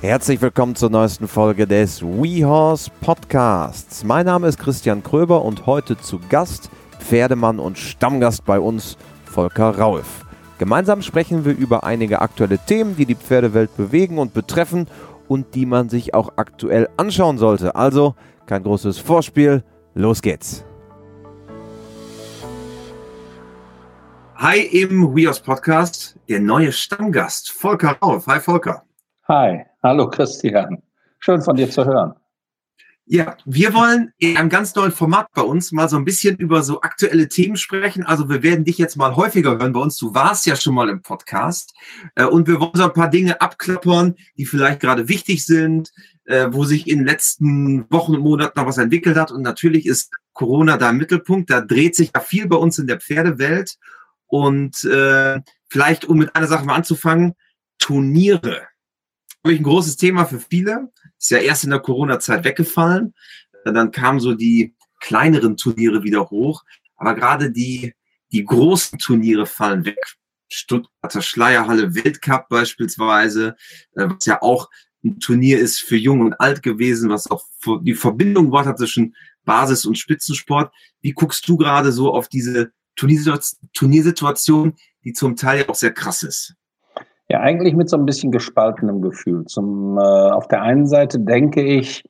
Herzlich 0.00 0.40
willkommen 0.40 0.76
zur 0.76 0.90
neuesten 0.90 1.26
Folge 1.26 1.66
des 1.66 2.02
WeHorse 2.02 2.88
Podcasts. 3.00 4.04
Mein 4.04 4.26
Name 4.26 4.46
ist 4.46 4.60
Christian 4.60 5.02
Kröber 5.02 5.44
und 5.44 5.66
heute 5.66 5.98
zu 5.98 6.20
Gast 6.28 6.70
Pferdemann 7.00 7.58
und 7.58 7.78
Stammgast 7.78 8.44
bei 8.44 8.60
uns 8.60 8.96
Volker 9.24 9.76
Raulf. 9.76 10.24
Gemeinsam 10.58 11.02
sprechen 11.02 11.44
wir 11.44 11.56
über 11.56 11.82
einige 11.82 12.20
aktuelle 12.20 12.58
Themen, 12.58 12.94
die 12.94 13.06
die 13.06 13.16
Pferdewelt 13.16 13.76
bewegen 13.76 14.18
und 14.18 14.34
betreffen 14.34 14.86
und 15.26 15.56
die 15.56 15.66
man 15.66 15.88
sich 15.88 16.14
auch 16.14 16.34
aktuell 16.36 16.88
anschauen 16.96 17.36
sollte. 17.36 17.74
Also 17.74 18.14
kein 18.46 18.62
großes 18.62 18.98
Vorspiel, 18.98 19.64
los 19.94 20.22
geht's. 20.22 20.64
Hi 24.36 24.60
im 24.60 25.12
WeHorse 25.16 25.42
Podcast, 25.42 26.16
der 26.28 26.38
neue 26.38 26.70
Stammgast 26.70 27.50
Volker 27.50 27.98
Raulf. 28.00 28.28
Hi 28.28 28.38
Volker. 28.38 28.84
Hi, 29.30 29.62
hallo 29.82 30.08
Christian. 30.08 30.82
Schön 31.18 31.42
von 31.42 31.54
dir 31.54 31.68
zu 31.68 31.84
hören. 31.84 32.14
Ja, 33.04 33.36
wir 33.44 33.74
wollen 33.74 34.10
in 34.16 34.38
einem 34.38 34.48
ganz 34.48 34.74
neuen 34.74 34.90
Format 34.90 35.26
bei 35.34 35.42
uns 35.42 35.70
mal 35.70 35.86
so 35.86 35.98
ein 35.98 36.06
bisschen 36.06 36.36
über 36.36 36.62
so 36.62 36.80
aktuelle 36.80 37.28
Themen 37.28 37.56
sprechen. 37.56 38.06
Also 38.06 38.30
wir 38.30 38.42
werden 38.42 38.64
dich 38.64 38.78
jetzt 38.78 38.96
mal 38.96 39.16
häufiger 39.16 39.58
hören 39.58 39.74
bei 39.74 39.80
uns. 39.80 39.98
Du 39.98 40.14
warst 40.14 40.46
ja 40.46 40.56
schon 40.56 40.72
mal 40.72 40.88
im 40.88 41.02
Podcast. 41.02 41.74
Äh, 42.14 42.24
und 42.24 42.48
wir 42.48 42.58
wollen 42.58 42.72
so 42.72 42.84
ein 42.84 42.94
paar 42.94 43.10
Dinge 43.10 43.38
abklappern, 43.38 44.14
die 44.38 44.46
vielleicht 44.46 44.80
gerade 44.80 45.08
wichtig 45.08 45.44
sind, 45.44 45.92
äh, 46.24 46.46
wo 46.50 46.64
sich 46.64 46.88
in 46.88 47.00
den 47.00 47.06
letzten 47.06 47.84
Wochen 47.90 48.14
und 48.14 48.22
Monaten 48.22 48.58
noch 48.58 48.66
was 48.66 48.78
entwickelt 48.78 49.18
hat. 49.18 49.30
Und 49.30 49.42
natürlich 49.42 49.84
ist 49.84 50.10
Corona 50.32 50.78
da 50.78 50.88
im 50.88 50.96
Mittelpunkt. 50.96 51.50
Da 51.50 51.60
dreht 51.60 51.96
sich 51.96 52.12
ja 52.14 52.22
viel 52.22 52.48
bei 52.48 52.56
uns 52.56 52.78
in 52.78 52.86
der 52.86 52.98
Pferdewelt. 52.98 53.76
Und 54.26 54.84
äh, 54.84 55.42
vielleicht, 55.68 56.06
um 56.06 56.16
mit 56.16 56.34
einer 56.34 56.46
Sache 56.46 56.64
mal 56.64 56.76
anzufangen, 56.76 57.34
Turniere 57.78 58.68
glaube 59.48 59.60
ein 59.60 59.64
großes 59.64 59.96
Thema 59.96 60.26
für 60.26 60.40
viele. 60.40 60.92
Ist 61.18 61.30
ja 61.30 61.38
erst 61.38 61.64
in 61.64 61.70
der 61.70 61.80
Corona-Zeit 61.80 62.44
weggefallen. 62.44 63.14
Dann 63.64 63.90
kamen 63.90 64.20
so 64.20 64.34
die 64.34 64.74
kleineren 65.00 65.56
Turniere 65.56 66.02
wieder 66.02 66.28
hoch. 66.28 66.64
Aber 66.96 67.14
gerade 67.14 67.50
die, 67.50 67.94
die 68.30 68.44
großen 68.44 68.98
Turniere 68.98 69.46
fallen 69.46 69.86
weg. 69.86 69.98
Stuttgarter 70.50 71.22
Schleierhalle 71.22 71.94
Weltcup 71.94 72.48
beispielsweise, 72.48 73.56
äh, 73.96 74.08
was 74.08 74.24
ja 74.26 74.40
auch 74.42 74.68
ein 75.04 75.20
Turnier 75.20 75.58
ist 75.58 75.80
für 75.80 75.96
Jung 75.96 76.20
und 76.20 76.34
Alt 76.34 76.62
gewesen, 76.62 77.10
was 77.10 77.30
auch 77.30 77.44
die 77.82 77.94
Verbindung 77.94 78.50
war 78.50 78.76
zwischen 78.76 79.14
Basis- 79.44 79.84
und 79.84 79.98
Spitzensport. 79.98 80.72
Wie 81.00 81.12
guckst 81.12 81.48
du 81.48 81.56
gerade 81.56 81.92
so 81.92 82.12
auf 82.12 82.28
diese 82.28 82.72
Turniersituation, 82.96 84.74
die 85.04 85.12
zum 85.12 85.36
Teil 85.36 85.66
auch 85.68 85.74
sehr 85.74 85.92
krass 85.92 86.22
ist? 86.22 86.54
Ja, 87.30 87.40
eigentlich 87.40 87.74
mit 87.74 87.90
so 87.90 87.96
ein 87.98 88.06
bisschen 88.06 88.32
gespaltenem 88.32 89.02
Gefühl. 89.02 89.44
Zum, 89.44 89.98
äh, 89.98 90.00
auf 90.00 90.48
der 90.48 90.62
einen 90.62 90.86
Seite 90.86 91.20
denke 91.20 91.62
ich, 91.62 92.02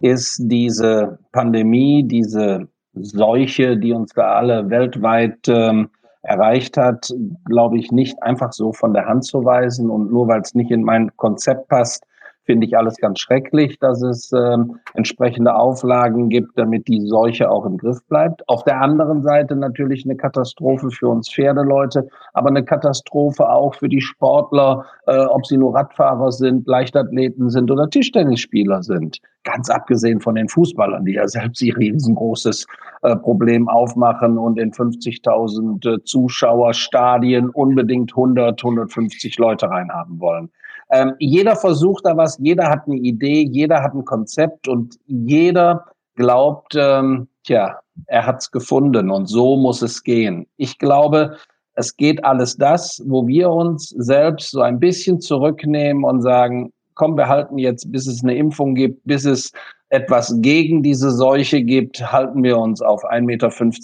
ist 0.00 0.40
diese 0.44 1.18
Pandemie, 1.32 2.04
diese 2.06 2.68
Seuche, 2.94 3.76
die 3.76 3.92
uns 3.92 4.12
da 4.14 4.34
alle 4.34 4.70
weltweit 4.70 5.48
ähm, 5.48 5.90
erreicht 6.22 6.76
hat, 6.76 7.12
glaube 7.46 7.78
ich, 7.78 7.90
nicht 7.90 8.22
einfach 8.22 8.52
so 8.52 8.72
von 8.72 8.94
der 8.94 9.06
Hand 9.06 9.24
zu 9.24 9.44
weisen. 9.44 9.90
Und 9.90 10.12
nur 10.12 10.28
weil 10.28 10.40
es 10.40 10.54
nicht 10.54 10.70
in 10.70 10.84
mein 10.84 11.14
Konzept 11.16 11.68
passt, 11.68 12.04
finde 12.50 12.66
ich 12.66 12.76
alles 12.76 12.96
ganz 12.96 13.20
schrecklich, 13.20 13.78
dass 13.78 14.02
es 14.02 14.32
ähm, 14.32 14.80
entsprechende 14.94 15.54
Auflagen 15.54 16.30
gibt, 16.30 16.58
damit 16.58 16.88
die 16.88 17.00
Seuche 17.06 17.48
auch 17.48 17.64
im 17.64 17.76
Griff 17.76 18.02
bleibt. 18.08 18.42
Auf 18.48 18.64
der 18.64 18.80
anderen 18.80 19.22
Seite 19.22 19.54
natürlich 19.54 20.04
eine 20.04 20.16
Katastrophe 20.16 20.90
für 20.90 21.06
uns 21.06 21.32
Pferdeleute, 21.32 22.08
aber 22.32 22.48
eine 22.48 22.64
Katastrophe 22.64 23.48
auch 23.48 23.76
für 23.76 23.88
die 23.88 24.00
Sportler, 24.00 24.84
äh, 25.06 25.16
ob 25.26 25.46
sie 25.46 25.58
nur 25.58 25.76
Radfahrer 25.76 26.32
sind, 26.32 26.66
Leichtathleten 26.66 27.50
sind 27.50 27.70
oder 27.70 27.88
Tischtennisspieler 27.88 28.82
sind. 28.82 29.20
Ganz 29.44 29.70
abgesehen 29.70 30.20
von 30.20 30.34
den 30.34 30.48
Fußballern, 30.48 31.04
die 31.04 31.12
ja 31.12 31.28
selbst 31.28 31.62
ihr 31.62 31.76
riesengroßes 31.76 32.66
äh, 33.02 33.14
Problem 33.14 33.68
aufmachen 33.68 34.38
und 34.38 34.58
in 34.58 34.72
50.000 34.72 35.88
äh, 35.88 36.02
Zuschauerstadien 36.02 37.50
unbedingt 37.50 38.10
100, 38.10 38.60
150 38.60 39.38
Leute 39.38 39.70
reinhaben 39.70 40.18
wollen. 40.18 40.50
Ähm, 40.90 41.14
jeder 41.18 41.56
versucht 41.56 42.04
da 42.04 42.16
was, 42.16 42.38
jeder 42.40 42.68
hat 42.68 42.86
eine 42.86 42.96
Idee, 42.96 43.48
jeder 43.50 43.82
hat 43.82 43.94
ein 43.94 44.04
Konzept 44.04 44.68
und 44.68 44.96
jeder 45.06 45.84
glaubt, 46.16 46.74
ähm, 46.76 47.28
tja, 47.44 47.78
er 48.06 48.26
hat's 48.26 48.50
gefunden 48.50 49.10
und 49.10 49.26
so 49.26 49.56
muss 49.56 49.82
es 49.82 50.02
gehen. 50.02 50.46
Ich 50.56 50.78
glaube, 50.78 51.36
es 51.74 51.96
geht 51.96 52.24
alles 52.24 52.56
das, 52.56 53.02
wo 53.06 53.26
wir 53.26 53.50
uns 53.50 53.90
selbst 53.90 54.50
so 54.50 54.60
ein 54.60 54.80
bisschen 54.80 55.20
zurücknehmen 55.20 56.04
und 56.04 56.22
sagen, 56.22 56.72
komm, 56.94 57.16
wir 57.16 57.28
halten 57.28 57.58
jetzt, 57.58 57.90
bis 57.90 58.06
es 58.06 58.22
eine 58.22 58.36
Impfung 58.36 58.74
gibt, 58.74 59.00
bis 59.04 59.24
es 59.24 59.52
etwas 59.90 60.34
gegen 60.38 60.82
diese 60.82 61.10
Seuche 61.10 61.62
gibt, 61.62 62.12
halten 62.12 62.42
wir 62.42 62.58
uns 62.58 62.80
auf 62.80 63.04
1,50 63.04 63.20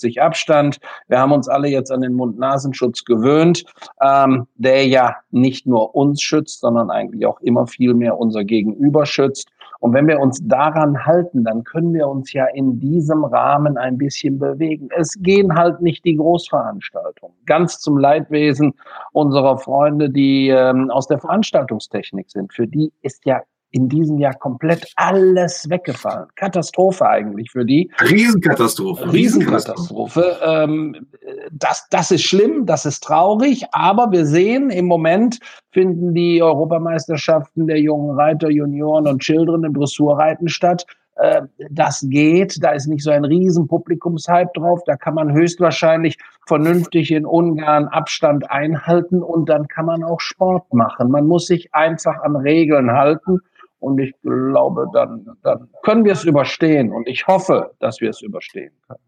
Meter 0.06 0.24
Abstand. 0.24 0.78
Wir 1.08 1.18
haben 1.18 1.32
uns 1.32 1.48
alle 1.48 1.68
jetzt 1.68 1.90
an 1.90 2.00
den 2.00 2.14
Mund-Nasenschutz 2.14 3.04
gewöhnt, 3.04 3.64
ähm, 4.00 4.46
der 4.54 4.86
ja 4.86 5.16
nicht 5.30 5.66
nur 5.66 5.94
uns 5.94 6.22
schützt, 6.22 6.60
sondern 6.60 6.90
eigentlich 6.90 7.26
auch 7.26 7.40
immer 7.40 7.66
viel 7.66 7.92
mehr 7.92 8.18
unser 8.18 8.44
Gegenüber 8.44 9.04
schützt. 9.04 9.48
Und 9.80 9.92
wenn 9.92 10.06
wir 10.06 10.20
uns 10.20 10.40
daran 10.42 11.04
halten, 11.04 11.44
dann 11.44 11.64
können 11.64 11.92
wir 11.92 12.08
uns 12.08 12.32
ja 12.32 12.46
in 12.46 12.80
diesem 12.80 13.24
Rahmen 13.24 13.76
ein 13.76 13.98
bisschen 13.98 14.38
bewegen. 14.38 14.88
Es 14.96 15.14
gehen 15.20 15.54
halt 15.54 15.82
nicht 15.82 16.04
die 16.04 16.16
Großveranstaltungen. 16.16 17.36
Ganz 17.46 17.80
zum 17.80 17.98
Leidwesen 17.98 18.74
unserer 19.12 19.58
Freunde, 19.58 20.08
die 20.08 20.48
ähm, 20.48 20.90
aus 20.90 21.08
der 21.08 21.18
Veranstaltungstechnik 21.18 22.30
sind. 22.30 22.54
Für 22.54 22.66
die 22.66 22.92
ist 23.02 23.26
ja 23.26 23.42
in 23.76 23.90
diesem 23.90 24.18
Jahr 24.18 24.32
komplett 24.34 24.90
alles 24.96 25.68
weggefallen. 25.68 26.26
Katastrophe 26.34 27.06
eigentlich 27.06 27.50
für 27.50 27.64
die. 27.64 27.90
Riesenkatastrophe. 28.00 29.12
Riesenkatastrophe. 29.12 30.38
Ähm, 30.42 31.06
das, 31.52 31.86
das 31.90 32.10
ist 32.10 32.22
schlimm, 32.22 32.64
das 32.64 32.86
ist 32.86 33.04
traurig, 33.04 33.64
aber 33.72 34.10
wir 34.10 34.24
sehen 34.24 34.70
im 34.70 34.86
Moment 34.86 35.40
finden 35.72 36.14
die 36.14 36.42
Europameisterschaften 36.42 37.66
der 37.66 37.78
jungen 37.80 38.18
Reiter, 38.18 38.48
Junioren 38.48 39.06
und 39.06 39.20
Children 39.20 39.64
im 39.64 39.74
Dressurreiten 39.74 40.48
statt. 40.48 40.86
Äh, 41.16 41.42
das 41.70 42.06
geht, 42.08 42.62
da 42.64 42.70
ist 42.70 42.86
nicht 42.86 43.02
so 43.02 43.10
ein 43.10 43.26
riesen 43.26 43.68
Publikumshype 43.68 44.50
drauf, 44.54 44.80
da 44.86 44.96
kann 44.96 45.14
man 45.14 45.32
höchstwahrscheinlich 45.32 46.16
vernünftig 46.46 47.10
in 47.10 47.26
Ungarn 47.26 47.88
Abstand 47.88 48.50
einhalten 48.50 49.22
und 49.22 49.50
dann 49.50 49.68
kann 49.68 49.84
man 49.84 50.02
auch 50.02 50.20
Sport 50.20 50.72
machen. 50.72 51.10
Man 51.10 51.26
muss 51.26 51.46
sich 51.46 51.74
einfach 51.74 52.22
an 52.22 52.36
Regeln 52.36 52.92
halten 52.92 53.40
und 53.78 53.98
ich 53.98 54.14
glaube, 54.22 54.86
dann, 54.92 55.26
dann 55.42 55.68
können 55.82 56.04
wir 56.04 56.12
es 56.12 56.24
überstehen. 56.24 56.92
Und 56.92 57.08
ich 57.08 57.26
hoffe, 57.26 57.74
dass 57.78 58.00
wir 58.00 58.10
es 58.10 58.22
überstehen 58.22 58.72
können. 58.86 59.00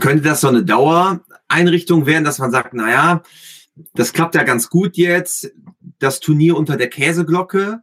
Könnte 0.00 0.24
das 0.24 0.40
so 0.40 0.48
eine 0.48 0.64
Dauereinrichtung 0.64 2.06
werden, 2.06 2.24
dass 2.24 2.38
man 2.38 2.50
sagt, 2.50 2.74
naja, 2.74 3.22
das 3.94 4.12
klappt 4.12 4.34
ja 4.34 4.42
ganz 4.42 4.70
gut 4.70 4.96
jetzt, 4.96 5.52
das 5.98 6.20
Turnier 6.20 6.56
unter 6.56 6.76
der 6.76 6.88
Käseglocke, 6.88 7.82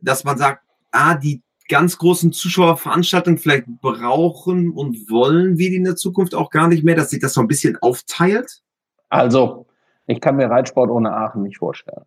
dass 0.00 0.24
man 0.24 0.38
sagt, 0.38 0.62
ah, 0.90 1.14
die 1.14 1.42
ganz 1.68 1.98
großen 1.98 2.32
Zuschauerveranstaltungen 2.32 3.38
vielleicht 3.38 3.66
brauchen 3.80 4.70
und 4.70 5.10
wollen 5.10 5.58
wir 5.58 5.70
die 5.70 5.76
in 5.76 5.84
der 5.84 5.96
Zukunft 5.96 6.34
auch 6.34 6.50
gar 6.50 6.68
nicht 6.68 6.84
mehr, 6.84 6.94
dass 6.94 7.10
sich 7.10 7.20
das 7.20 7.34
so 7.34 7.40
ein 7.40 7.48
bisschen 7.48 7.76
aufteilt? 7.80 8.62
Also, 9.08 9.66
ich 10.06 10.20
kann 10.20 10.36
mir 10.36 10.50
Reitsport 10.50 10.90
ohne 10.90 11.12
Aachen 11.12 11.42
nicht 11.42 11.58
vorstellen. 11.58 12.04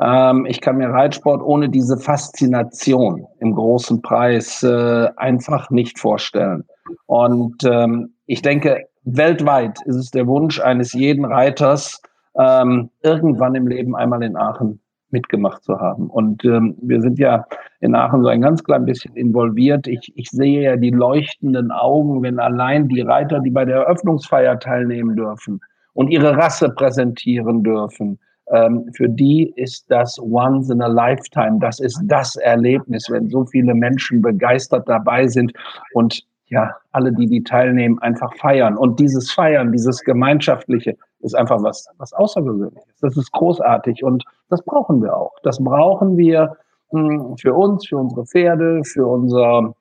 Ähm, 0.00 0.46
ich 0.46 0.60
kann 0.60 0.76
mir 0.76 0.88
Reitsport 0.88 1.42
ohne 1.42 1.68
diese 1.68 1.96
Faszination 1.96 3.26
im 3.40 3.54
großen 3.54 4.02
Preis 4.02 4.62
äh, 4.62 5.08
einfach 5.16 5.70
nicht 5.70 5.98
vorstellen. 5.98 6.64
Und 7.06 7.64
ähm, 7.64 8.14
ich 8.26 8.42
denke, 8.42 8.84
weltweit 9.04 9.78
ist 9.86 9.96
es 9.96 10.10
der 10.10 10.26
Wunsch 10.26 10.60
eines 10.60 10.92
jeden 10.92 11.24
Reiters, 11.24 12.00
ähm, 12.38 12.90
irgendwann 13.02 13.54
im 13.54 13.66
Leben 13.66 13.96
einmal 13.96 14.22
in 14.22 14.36
Aachen 14.36 14.80
mitgemacht 15.10 15.62
zu 15.62 15.80
haben. 15.80 16.10
Und 16.10 16.44
ähm, 16.44 16.76
wir 16.82 17.00
sind 17.00 17.18
ja 17.18 17.46
in 17.80 17.94
Aachen 17.94 18.22
so 18.22 18.28
ein 18.28 18.42
ganz 18.42 18.62
klein 18.64 18.84
bisschen 18.84 19.14
involviert. 19.16 19.86
Ich, 19.86 20.12
ich 20.16 20.28
sehe 20.30 20.62
ja 20.62 20.76
die 20.76 20.90
leuchtenden 20.90 21.70
Augen, 21.70 22.22
wenn 22.22 22.38
allein 22.38 22.88
die 22.88 23.00
Reiter, 23.00 23.40
die 23.40 23.50
bei 23.50 23.64
der 23.64 23.76
Eröffnungsfeier 23.76 24.58
teilnehmen 24.58 25.16
dürfen 25.16 25.60
und 25.94 26.08
ihre 26.08 26.36
Rasse 26.36 26.70
präsentieren 26.70 27.62
dürfen, 27.62 28.18
ähm, 28.52 28.90
für 28.94 29.08
die 29.08 29.52
ist 29.56 29.90
das 29.90 30.18
once 30.20 30.70
in 30.70 30.80
a 30.82 30.86
lifetime. 30.86 31.58
Das 31.60 31.80
ist 31.80 32.00
das 32.04 32.36
Erlebnis, 32.36 33.06
wenn 33.10 33.28
so 33.28 33.44
viele 33.44 33.74
Menschen 33.74 34.22
begeistert 34.22 34.88
dabei 34.88 35.26
sind 35.26 35.52
und 35.94 36.24
ja, 36.48 36.76
alle, 36.92 37.12
die 37.12 37.26
die 37.26 37.42
teilnehmen, 37.42 37.98
einfach 38.00 38.32
feiern. 38.36 38.76
Und 38.76 39.00
dieses 39.00 39.32
Feiern, 39.32 39.72
dieses 39.72 40.00
Gemeinschaftliche 40.02 40.96
ist 41.20 41.34
einfach 41.34 41.60
was, 41.62 41.88
was 41.98 42.12
Außergewöhnliches. 42.12 43.00
Das 43.00 43.16
ist 43.16 43.32
großartig 43.32 44.04
und 44.04 44.22
das 44.48 44.62
brauchen 44.62 45.02
wir 45.02 45.16
auch. 45.16 45.32
Das 45.42 45.58
brauchen 45.58 46.16
wir 46.16 46.56
mh, 46.92 47.00
hm, 47.00 47.36
für 47.38 47.52
uns, 47.52 47.88
für 47.88 47.98
unsere 47.98 48.24
Pferde, 48.26 48.82
für 48.84 49.06
unser, 49.06 49.74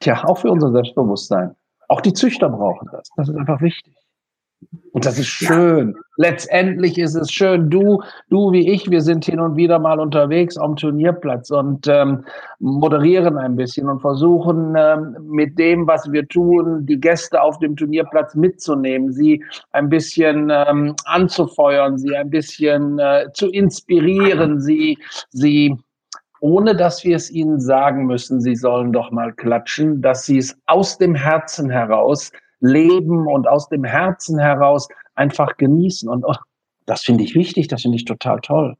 tja, 0.00 0.22
auch 0.24 0.38
für 0.38 0.50
unser 0.50 0.70
Selbstbewusstsein. 0.70 1.56
Auch 1.88 2.02
die 2.02 2.12
Züchter 2.12 2.50
brauchen 2.50 2.88
das. 2.92 3.08
Das 3.16 3.28
ist 3.28 3.36
einfach 3.36 3.62
wichtig. 3.62 3.94
Und 4.92 5.04
das 5.04 5.18
ist 5.18 5.26
schön. 5.26 5.90
Ja. 5.90 6.00
Letztendlich 6.16 6.96
ist 6.96 7.14
es 7.14 7.30
schön. 7.30 7.68
Du, 7.68 8.02
du 8.30 8.50
wie 8.52 8.70
ich, 8.70 8.90
wir 8.90 9.02
sind 9.02 9.26
hin 9.26 9.38
und 9.38 9.56
wieder 9.56 9.78
mal 9.78 10.00
unterwegs 10.00 10.56
am 10.56 10.74
Turnierplatz 10.74 11.50
und 11.50 11.86
ähm, 11.86 12.24
moderieren 12.58 13.36
ein 13.36 13.56
bisschen 13.56 13.88
und 13.90 14.00
versuchen 14.00 14.74
ähm, 14.74 15.16
mit 15.28 15.58
dem, 15.58 15.86
was 15.86 16.10
wir 16.10 16.26
tun, 16.26 16.86
die 16.86 16.98
Gäste 16.98 17.42
auf 17.42 17.58
dem 17.58 17.76
Turnierplatz 17.76 18.34
mitzunehmen, 18.34 19.12
sie 19.12 19.44
ein 19.72 19.90
bisschen 19.90 20.50
ähm, 20.50 20.94
anzufeuern, 21.04 21.98
sie 21.98 22.16
ein 22.16 22.30
bisschen 22.30 22.98
äh, 22.98 23.26
zu 23.34 23.50
inspirieren, 23.50 24.60
sie, 24.60 24.96
sie 25.28 25.76
ohne 26.40 26.74
dass 26.74 27.04
wir 27.04 27.16
es 27.16 27.30
ihnen 27.30 27.60
sagen 27.60 28.06
müssen, 28.06 28.40
sie 28.40 28.56
sollen 28.56 28.92
doch 28.92 29.10
mal 29.10 29.32
klatschen, 29.34 30.00
dass 30.00 30.24
sie 30.24 30.38
es 30.38 30.56
aus 30.66 30.96
dem 30.96 31.14
Herzen 31.14 31.68
heraus 31.68 32.30
leben 32.60 33.26
und 33.26 33.46
aus 33.46 33.68
dem 33.68 33.84
Herzen 33.84 34.38
heraus 34.38 34.88
einfach 35.14 35.56
genießen. 35.56 36.08
Und 36.08 36.24
oh, 36.24 36.34
das 36.86 37.02
finde 37.02 37.24
ich 37.24 37.34
wichtig, 37.34 37.68
das 37.68 37.82
finde 37.82 37.96
ich 37.96 38.04
total 38.04 38.40
toll. 38.40 38.76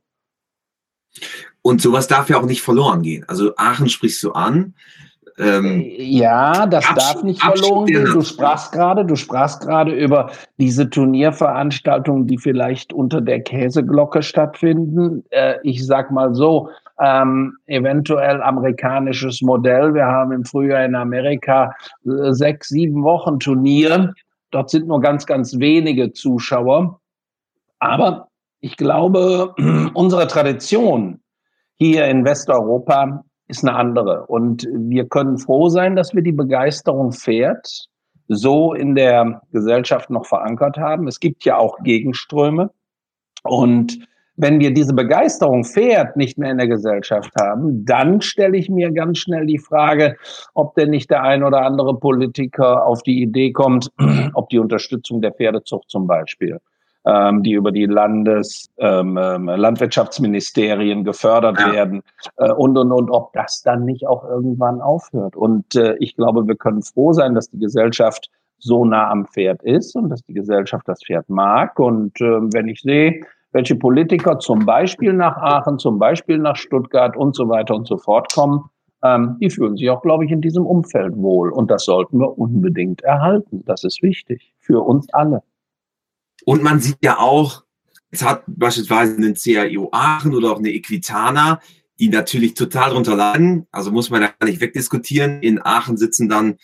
Und 1.63 1.81
sowas 1.81 2.07
darf 2.07 2.29
ja 2.31 2.39
auch 2.39 2.47
nicht 2.47 2.63
verloren 2.63 3.03
gehen. 3.03 3.25
Also 3.29 3.55
Aachen 3.57 3.89
sprichst 3.89 4.23
du 4.23 4.33
an. 4.33 4.75
Ähm, 5.39 5.85
ja, 5.99 6.67
das 6.67 6.85
darf 6.95 7.23
nicht 7.23 7.43
verloren 7.43 7.87
gehen. 7.87 8.07
Du 8.07 8.23
sprachst 8.23 8.73
gerade, 8.73 9.05
du 9.05 9.17
sprachst 9.17 9.61
gerade 9.61 9.93
über 9.93 10.31
diese 10.59 10.89
Turnierveranstaltungen, 10.89 12.27
die 12.27 12.39
vielleicht 12.39 12.93
unter 12.93 13.21
der 13.21 13.43
Käseglocke 13.43 14.23
stattfinden. 14.23 15.25
Äh, 15.31 15.57
ich 15.63 15.85
sag 15.85 16.11
mal 16.11 16.35
so, 16.35 16.71
ähm, 16.99 17.55
eventuell 17.67 18.43
amerikanisches 18.43 19.43
Modell. 19.43 19.93
Wir 19.93 20.07
haben 20.07 20.33
im 20.33 20.45
Frühjahr 20.45 20.85
in 20.85 20.95
Amerika 20.95 21.75
äh, 22.07 22.33
sechs, 22.33 22.69
sieben 22.69 23.03
Wochen 23.03 23.39
Turnier. 23.39 24.15
Dort 24.51 24.71
sind 24.71 24.87
nur 24.87 25.01
ganz, 25.01 25.27
ganz 25.27 25.59
wenige 25.59 26.13
Zuschauer. 26.13 27.01
Aber 27.79 28.29
ich 28.61 28.79
glaube, 28.79 29.55
unsere 29.95 30.27
Tradition 30.27 31.21
hier 31.75 32.07
in 32.07 32.25
Westeuropa 32.25 33.23
ist 33.49 33.65
eine 33.65 33.77
andere. 33.77 34.27
Und 34.27 34.67
wir 34.73 35.07
können 35.09 35.39
froh 35.39 35.69
sein, 35.69 35.97
dass 35.97 36.15
wir 36.15 36.23
die 36.23 36.33
Begeisterung 36.33 37.13
fährt 37.13 37.89
so 38.29 38.75
in 38.75 38.95
der 38.95 39.43
Gesellschaft 39.53 40.11
noch 40.11 40.27
verankert 40.27 40.79
haben. 40.79 41.07
Es 41.07 41.21
gibt 41.21 41.45
ja 41.45 41.59
auch 41.59 41.79
Gegenströme. 41.83 42.71
Und 43.45 43.99
wenn 44.37 44.61
wir 44.61 44.73
diese 44.73 44.93
Begeisterung 44.93 45.65
Pferd 45.65 46.17
nicht 46.17 46.37
mehr 46.37 46.51
in 46.51 46.59
der 46.59 46.69
Gesellschaft 46.69 47.31
haben, 47.41 47.85
dann 47.85 48.21
stelle 48.21 48.57
ich 48.57 48.69
mir 48.69 48.93
ganz 48.93 49.19
schnell 49.19 49.47
die 49.47 49.59
Frage, 49.59 50.17
ob 50.55 50.75
denn 50.75 50.91
nicht 50.91 51.11
der 51.11 51.23
ein 51.23 51.43
oder 51.43 51.63
andere 51.63 51.99
Politiker 51.99 52.85
auf 52.85 53.03
die 53.03 53.23
Idee 53.23 53.53
kommt, 53.53 53.91
ob 54.35 54.51
die 54.51 54.59
Unterstützung 54.59 55.23
der 55.23 55.33
Pferdezucht 55.33 55.89
zum 55.89 56.07
Beispiel, 56.07 56.59
ähm, 57.07 57.43
die 57.43 57.53
über 57.53 57.73
die 57.73 57.87
Landes, 57.87 58.69
ähm, 58.79 59.17
ähm, 59.17 59.47
Landwirtschaftsministerien 59.47 61.05
gefördert 61.05 61.59
ja. 61.61 61.73
werden 61.73 62.03
äh, 62.37 62.53
und, 62.53 62.77
und, 62.77 62.93
und, 62.93 63.11
ob 63.11 63.33
das 63.33 63.63
dann 63.63 63.85
nicht 63.85 64.07
auch 64.07 64.25
irgendwann 64.25 64.81
aufhört. 64.81 65.37
Und 65.37 65.77
äh, 65.77 65.97
ich 65.99 66.17
glaube, 66.17 66.47
wir 66.47 66.57
können 66.57 66.83
froh 66.83 67.13
sein, 67.13 67.35
dass 67.35 67.49
die 67.51 67.61
Gesellschaft 67.61 68.29
so 68.59 68.85
nah 68.85 69.11
am 69.11 69.27
Pferd 69.27 69.63
ist 69.63 69.95
und 69.95 70.09
dass 70.09 70.23
die 70.25 70.35
Gesellschaft 70.35 70.89
das 70.89 71.01
Pferd 71.05 71.29
mag. 71.29 71.79
Und 71.79 72.21
äh, 72.21 72.41
wenn 72.53 72.69
ich 72.69 72.81
sehe, 72.81 73.21
welche 73.53 73.77
Politiker 73.77 74.39
zum 74.39 74.67
Beispiel 74.67 75.13
nach 75.13 75.37
Aachen, 75.37 75.79
zum 75.79 75.99
Beispiel 75.99 76.39
nach 76.39 76.57
Stuttgart 76.57 77.17
und 77.17 77.37
so 77.37 77.49
weiter 77.49 77.75
und 77.75 77.87
so 77.87 77.99
fort 77.99 78.33
kommen, 78.35 78.65
ähm, 79.05 79.37
die 79.41 79.51
fühlen 79.51 79.77
sich 79.77 79.89
auch, 79.91 80.03
glaube 80.03 80.25
ich, 80.25 80.33
in 80.33 80.41
diesem 80.41 80.67
Umfeld 80.67 81.17
wohl. 81.17 81.53
Und 81.53 81.71
das 81.71 81.85
sollten 81.85 82.19
wir 82.19 82.37
unbedingt 82.37 83.03
erhalten. 83.03 83.63
Das 83.65 83.85
ist 83.85 84.03
wichtig 84.03 84.53
für 84.59 84.81
uns 84.81 85.07
alle. 85.13 85.43
Und 86.47 86.63
man 86.63 86.79
sieht 86.81 86.99
ja 87.03 87.19
auch, 87.19 87.65
es 88.13 88.23
hat 88.23 88.45
beispielsweise 88.47 89.17
einen 89.17 89.35
CAIO 89.35 89.89
Aachen 89.91 90.33
oder 90.33 90.53
auch 90.53 90.59
eine 90.59 90.71
Equitana, 90.71 91.61
die 91.99 92.09
natürlich 92.09 92.55
total 92.55 92.91
drunter 92.91 93.17
leiden. 93.17 93.67
Also 93.73 93.91
muss 93.91 94.11
man 94.11 94.23
ja 94.23 94.33
gar 94.39 94.47
nicht 94.47 94.61
wegdiskutieren. 94.61 95.43
In 95.43 95.61
Aachen 95.61 95.97
sitzen 95.97 96.29
dann 96.29 96.59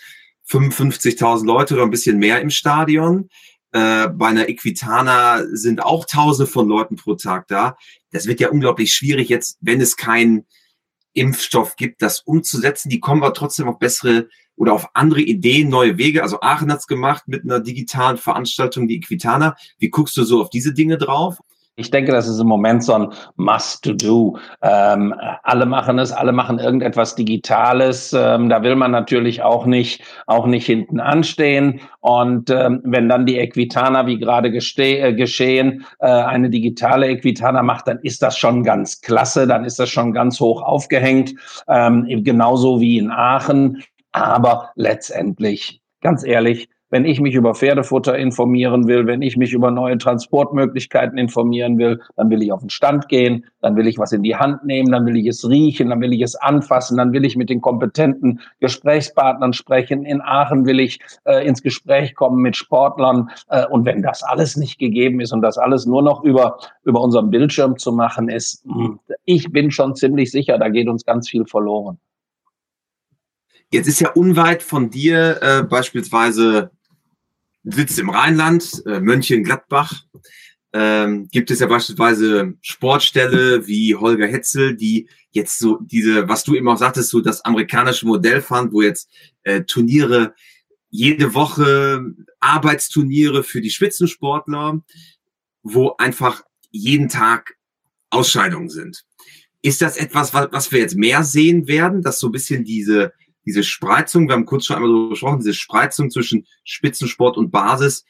55.000 0.49 1.45
Leute 1.45 1.75
oder 1.75 1.83
ein 1.83 1.91
bisschen 1.91 2.19
mehr 2.19 2.41
im 2.41 2.51
Stadion. 2.51 3.29
Äh, 3.73 4.09
bei 4.09 4.29
einer 4.29 4.49
Equitana 4.49 5.43
sind 5.51 5.83
auch 5.83 6.05
Tausende 6.05 6.49
von 6.49 6.69
Leuten 6.69 6.95
pro 6.95 7.17
Tag 7.17 7.49
da. 7.49 7.77
Das 8.13 8.29
wird 8.29 8.39
ja 8.39 8.51
unglaublich 8.51 8.95
schwierig 8.95 9.29
jetzt, 9.29 9.59
wenn 9.61 9.81
es 9.81 9.97
keinen 9.97 10.47
Impfstoff 11.15 11.77
gibt, 11.77 12.03
das 12.03 12.21
umzusetzen. 12.21 12.89
Die 12.89 13.01
kommen 13.01 13.23
aber 13.23 13.35
trotzdem 13.35 13.69
auf 13.69 13.79
bessere 13.79 14.29
oder 14.57 14.73
auf 14.73 14.89
andere 14.95 15.21
Ideen, 15.21 15.69
neue 15.69 15.99
Wege. 15.99 16.23
Also 16.23 16.41
Aachen 16.41 16.71
hat's 16.71 16.87
gemacht 16.87 17.25
mit 17.27 17.45
einer 17.45 17.61
digitalen 17.61 18.19
Veranstaltung, 18.19 18.89
die 18.89 18.97
Equitana. 18.97 19.57
Wie 19.79 19.91
guckst 19.91 20.17
du 20.17 20.25
so 20.25 20.41
auf 20.41 20.51
diese 20.51 20.73
Dinge 20.73 20.99
drauf? 20.99 21.39
Ich 21.75 21.91
denke, 21.91 22.13
das 22.13 22.29
ist 22.29 22.39
im 22.39 22.49
Moment 22.49 22.85
so 22.85 22.93
ein 22.93 23.09
Must-to-Do. 23.37 24.37
Ähm, 24.61 25.15
alle 25.43 25.65
machen 25.65 25.99
es, 25.99 26.13
alle 26.13 26.33
machen 26.33 26.59
irgendetwas 26.59 27.15
Digitales. 27.15 28.13
Ähm, 28.13 28.51
da 28.51 28.63
will 28.63 28.77
man 28.77 28.91
natürlich 28.91 29.43
auch 29.43 29.65
nicht, 29.65 30.03
auch 30.27 30.47
nicht 30.47 30.67
hinten 30.67 31.01
anstehen. 31.01 31.81
Und 32.01 32.51
ähm, 32.51 32.83
wenn 32.85 33.09
dann 33.09 33.25
die 33.25 33.39
Equitana, 33.39 34.07
wie 34.07 34.19
gerade 34.19 34.49
äh, 34.49 35.15
geschehen, 35.15 35.87
äh, 36.01 36.09
eine 36.09 36.51
digitale 36.51 37.09
Equitana 37.09 37.63
macht, 37.63 37.89
dann 37.89 38.01
ist 38.01 38.21
das 38.21 38.37
schon 38.37 38.65
ganz 38.65 39.01
klasse. 39.01 39.47
Dann 39.47 39.65
ist 39.65 39.79
das 39.79 39.89
schon 39.89 40.13
ganz 40.13 40.41
hoch 40.41 40.61
aufgehängt. 40.61 41.35
Ähm, 41.69 42.07
genauso 42.23 42.83
wie 42.83 42.99
in 42.99 43.11
Aachen. 43.11 43.83
Aber 44.13 44.73
letztendlich, 44.75 45.81
ganz 46.03 46.23
ehrlich, 46.23 46.69
wenn 46.93 47.07
ich 47.07 47.21
mich 47.21 47.35
über 47.35 47.55
Pferdefutter 47.55 48.19
informieren 48.19 48.87
will, 48.87 49.07
wenn 49.07 49.23
ich 49.23 49.39
mich 49.39 49.55
über 49.55 49.71
neue 49.71 49.97
Transportmöglichkeiten 49.97 51.17
informieren 51.17 51.79
will, 51.79 52.03
dann 52.17 52.29
will 52.29 52.43
ich 52.43 52.53
auf 52.53 52.61
den 52.61 52.69
Stand 52.69 53.09
gehen, 53.09 53.47
dann 53.63 53.77
will 53.77 53.87
ich 53.87 53.99
was 53.99 54.13
in 54.13 54.23
die 54.23 54.37
Hand 54.37 54.65
nehmen, 54.65 54.93
dann 54.93 55.07
will 55.07 55.17
ich 55.17 55.27
es 55.27 55.49
riechen, 55.49 55.89
dann 55.89 56.03
will 56.03 56.13
ich 56.13 56.21
es 56.21 56.37
anfassen, 56.37 56.99
dann 56.99 57.15
will 57.15 57.25
ich 57.25 57.35
mit 57.35 57.49
den 57.49 57.63
kompetenten 57.63 58.41
Gesprächspartnern 58.61 59.55
sprechen. 59.55 60.05
In 60.05 60.21
Aachen 60.21 60.67
will 60.67 60.81
ich 60.81 61.01
äh, 61.25 61.47
ins 61.47 61.63
Gespräch 61.63 62.15
kommen 62.15 62.43
mit 62.43 62.57
Sportlern. 62.57 63.31
Äh, 63.49 63.67
und 63.69 63.87
wenn 63.87 64.03
das 64.03 64.23
alles 64.23 64.59
nicht 64.59 64.79
gegeben 64.79 65.21
ist 65.21 65.33
und 65.33 65.41
das 65.41 65.57
alles 65.57 65.87
nur 65.87 66.03
noch 66.03 66.23
über, 66.23 66.59
über 66.85 67.01
unseren 67.01 67.31
Bildschirm 67.31 67.79
zu 67.79 67.93
machen 67.93 68.29
ist, 68.29 68.65
hm, 68.67 69.01
ich 69.25 69.51
bin 69.51 69.71
schon 69.71 69.95
ziemlich 69.95 70.31
sicher, 70.31 70.59
da 70.59 70.69
geht 70.69 70.89
uns 70.89 71.07
ganz 71.07 71.31
viel 71.31 71.47
verloren. 71.47 71.99
Jetzt 73.71 73.89
ist 73.89 74.01
ja 74.01 74.11
unweit 74.11 74.63
von 74.63 74.91
dir 74.91 75.39
äh, 75.41 75.63
beispielsweise 75.63 76.71
sitzt 77.65 77.99
im 77.99 78.11
Rheinland, 78.11 78.83
äh, 78.87 79.01
Mönchengladbach. 79.01 80.05
Ähm, 80.75 81.29
gibt 81.31 81.51
es 81.51 81.61
ja 81.61 81.67
beispielsweise 81.67 82.55
Sportställe 82.63 83.67
wie 83.67 83.95
Holger 83.95 84.27
Hetzel, 84.27 84.75
die 84.75 85.09
jetzt 85.31 85.59
so 85.59 85.79
diese, 85.83 86.29
was 86.29 86.45
du 86.45 86.55
eben 86.55 86.69
auch 86.69 86.79
sagtest, 86.79 87.11
so 87.11 87.21
das 87.21 87.45
amerikanische 87.45 88.07
Modell 88.07 88.41
fand, 88.41 88.73
wo 88.73 88.81
jetzt 88.81 89.11
äh, 89.43 89.63
Turniere 89.63 90.35
jede 90.89 91.35
Woche 91.35 92.05
Arbeitsturniere 92.41 93.43
für 93.45 93.61
die 93.61 93.71
Spitzensportler, 93.71 94.83
wo 95.63 95.95
einfach 95.97 96.43
jeden 96.71 97.09
Tag 97.09 97.57
Ausscheidungen 98.11 98.69
sind. 98.69 99.05
Ist 99.63 99.81
das 99.81 99.97
etwas, 99.97 100.35
was, 100.35 100.49
was 100.53 100.73
wir 100.73 100.81
jetzt 100.81 100.97
mehr 100.97 101.23
sehen 101.23 101.67
werden, 101.67 102.03
dass 102.03 102.19
so 102.19 102.29
ein 102.29 102.33
bisschen 102.33 102.65
diese 102.65 103.13
diese 103.45 103.63
Spreizung, 103.63 104.29
wir 104.29 104.35
haben 104.35 104.47
kurz 104.47 104.67
schon 104.67 104.77
einmal 104.77 104.91
darüber 104.91 105.11
gesprochen, 105.11 105.39
diese 105.39 105.55
Spreizung 105.55 106.11
zwischen 106.11 106.47
Spitzensport 106.65 107.37
und 107.37 107.51
Basis 107.51 108.05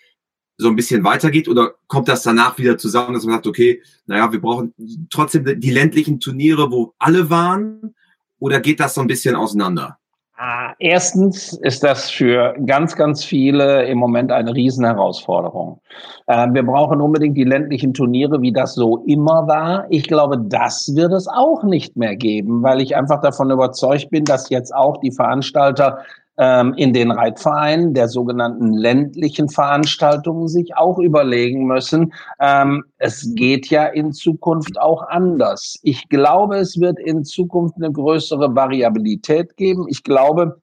so 0.58 0.68
ein 0.68 0.76
bisschen 0.76 1.04
weitergeht 1.04 1.48
oder 1.48 1.74
kommt 1.86 2.08
das 2.08 2.22
danach 2.22 2.58
wieder 2.58 2.78
zusammen, 2.78 3.14
dass 3.14 3.24
man 3.24 3.34
sagt, 3.34 3.46
okay, 3.46 3.82
naja, 4.06 4.30
wir 4.32 4.40
brauchen 4.40 4.74
trotzdem 5.10 5.60
die 5.60 5.70
ländlichen 5.70 6.20
Turniere, 6.20 6.70
wo 6.70 6.94
alle 6.98 7.30
waren 7.30 7.94
oder 8.38 8.60
geht 8.60 8.80
das 8.80 8.94
so 8.94 9.00
ein 9.00 9.06
bisschen 9.06 9.34
auseinander? 9.34 9.98
Ah, 10.44 10.74
erstens 10.80 11.52
ist 11.52 11.84
das 11.84 12.10
für 12.10 12.56
ganz, 12.66 12.96
ganz 12.96 13.22
viele 13.22 13.84
im 13.84 13.98
Moment 13.98 14.32
eine 14.32 14.52
Riesenherausforderung. 14.52 15.80
Ähm, 16.26 16.52
wir 16.52 16.64
brauchen 16.64 17.00
unbedingt 17.00 17.36
die 17.36 17.44
ländlichen 17.44 17.94
Turniere, 17.94 18.42
wie 18.42 18.52
das 18.52 18.74
so 18.74 19.04
immer 19.06 19.46
war. 19.46 19.86
Ich 19.88 20.08
glaube, 20.08 20.38
das 20.38 20.96
wird 20.96 21.12
es 21.12 21.28
auch 21.28 21.62
nicht 21.62 21.96
mehr 21.96 22.16
geben, 22.16 22.60
weil 22.64 22.80
ich 22.80 22.96
einfach 22.96 23.20
davon 23.20 23.52
überzeugt 23.52 24.10
bin, 24.10 24.24
dass 24.24 24.50
jetzt 24.50 24.74
auch 24.74 24.96
die 24.96 25.12
Veranstalter 25.12 25.98
ähm, 26.38 26.74
in 26.76 26.92
den 26.92 27.10
Reitvereinen 27.10 27.94
der 27.94 28.08
sogenannten 28.08 28.72
ländlichen 28.72 29.48
Veranstaltungen 29.48 30.48
sich 30.48 30.76
auch 30.76 30.98
überlegen 30.98 31.66
müssen. 31.66 32.12
Ähm, 32.40 32.84
es 32.98 33.34
geht 33.34 33.68
ja 33.68 33.86
in 33.86 34.12
Zukunft 34.12 34.80
auch 34.80 35.02
anders. 35.08 35.78
Ich 35.82 36.08
glaube, 36.08 36.56
es 36.56 36.80
wird 36.80 36.98
in 36.98 37.24
Zukunft 37.24 37.76
eine 37.76 37.92
größere 37.92 38.54
Variabilität 38.54 39.56
geben. 39.56 39.86
Ich 39.88 40.02
glaube, 40.02 40.56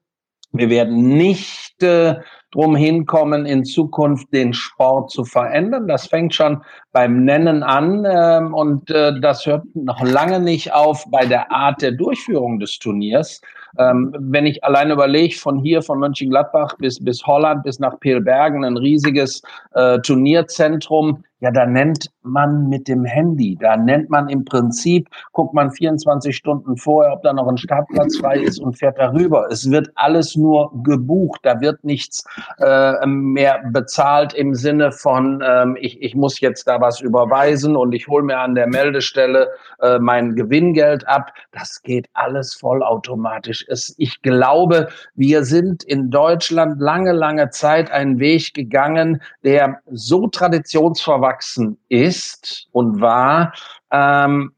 wir 0.52 0.68
werden 0.68 1.16
nicht 1.16 1.80
äh, 1.82 2.16
drum 2.50 2.74
hinkommen, 2.74 3.46
in 3.46 3.64
Zukunft 3.64 4.32
den 4.32 4.52
Sport 4.52 5.12
zu 5.12 5.24
verändern. 5.24 5.86
Das 5.86 6.08
fängt 6.08 6.34
schon 6.34 6.62
beim 6.90 7.24
Nennen 7.24 7.62
an 7.62 8.04
ähm, 8.10 8.52
und 8.52 8.90
äh, 8.90 9.20
das 9.20 9.46
hört 9.46 9.64
noch 9.74 10.02
lange 10.02 10.40
nicht 10.40 10.72
auf 10.72 11.04
bei 11.10 11.24
der 11.24 11.52
Art 11.52 11.82
der 11.82 11.92
Durchführung 11.92 12.58
des 12.58 12.78
Turniers. 12.78 13.40
Ähm, 13.78 14.14
wenn 14.18 14.46
ich 14.46 14.62
allein 14.64 14.90
überlege, 14.90 15.36
von 15.36 15.58
hier, 15.58 15.82
von 15.82 15.98
Mönchengladbach 15.98 16.76
bis, 16.78 17.02
bis 17.02 17.26
Holland, 17.26 17.64
bis 17.64 17.78
nach 17.78 17.98
Pelbergen, 18.00 18.64
ein 18.64 18.76
riesiges 18.76 19.42
äh, 19.74 19.98
Turnierzentrum, 20.00 21.24
ja, 21.40 21.50
da 21.50 21.64
nennt 21.64 22.10
man 22.22 22.68
mit 22.68 22.86
dem 22.86 23.04
Handy, 23.04 23.56
da 23.58 23.76
nennt 23.76 24.10
man 24.10 24.28
im 24.28 24.44
Prinzip, 24.44 25.08
guckt 25.32 25.54
man 25.54 25.70
24 25.70 26.36
Stunden 26.36 26.76
vorher, 26.76 27.14
ob 27.14 27.22
da 27.22 27.32
noch 27.32 27.48
ein 27.48 27.56
Startplatz 27.56 28.18
frei 28.18 28.40
ist 28.40 28.60
und 28.60 28.78
fährt 28.78 28.98
darüber. 28.98 29.48
Es 29.50 29.70
wird 29.70 29.88
alles 29.94 30.36
nur 30.36 30.70
gebucht, 30.82 31.40
da 31.42 31.60
wird 31.60 31.82
nichts 31.82 32.24
äh, 32.58 33.06
mehr 33.06 33.62
bezahlt 33.72 34.34
im 34.34 34.54
Sinne 34.54 34.92
von, 34.92 35.42
ähm, 35.46 35.78
ich, 35.80 36.02
ich 36.02 36.14
muss 36.14 36.40
jetzt 36.40 36.64
da 36.68 36.78
was 36.80 37.00
überweisen 37.00 37.74
und 37.74 37.94
ich 37.94 38.06
hole 38.06 38.22
mir 38.22 38.38
an 38.38 38.54
der 38.54 38.66
Meldestelle 38.66 39.48
äh, 39.80 39.98
mein 39.98 40.34
Gewinngeld 40.34 41.08
ab. 41.08 41.32
Das 41.52 41.80
geht 41.82 42.08
alles 42.12 42.54
vollautomatisch. 42.54 43.64
Es, 43.68 43.94
ich 43.96 44.20
glaube, 44.20 44.88
wir 45.14 45.44
sind 45.44 45.84
in 45.84 46.10
Deutschland 46.10 46.80
lange, 46.80 47.12
lange 47.12 47.48
Zeit 47.48 47.90
einen 47.90 48.18
Weg 48.18 48.52
gegangen, 48.52 49.22
der 49.42 49.80
so 49.90 50.26
traditionsverwandt 50.26 51.29
aufgewachsen 51.30 51.78
ist 51.88 52.68
und 52.72 53.00
war, 53.00 53.52
ähm, 53.90 54.52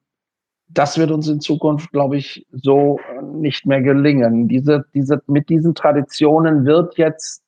das 0.68 0.96
wird 0.96 1.10
uns 1.10 1.28
in 1.28 1.40
Zukunft, 1.40 1.90
glaube 1.92 2.16
ich, 2.16 2.46
so 2.50 2.98
nicht 3.34 3.66
mehr 3.66 3.82
gelingen. 3.82 4.48
Diese, 4.48 4.86
diese, 4.94 5.22
mit 5.26 5.50
diesen 5.50 5.74
Traditionen 5.74 6.64
wird 6.64 6.96
jetzt 6.96 7.42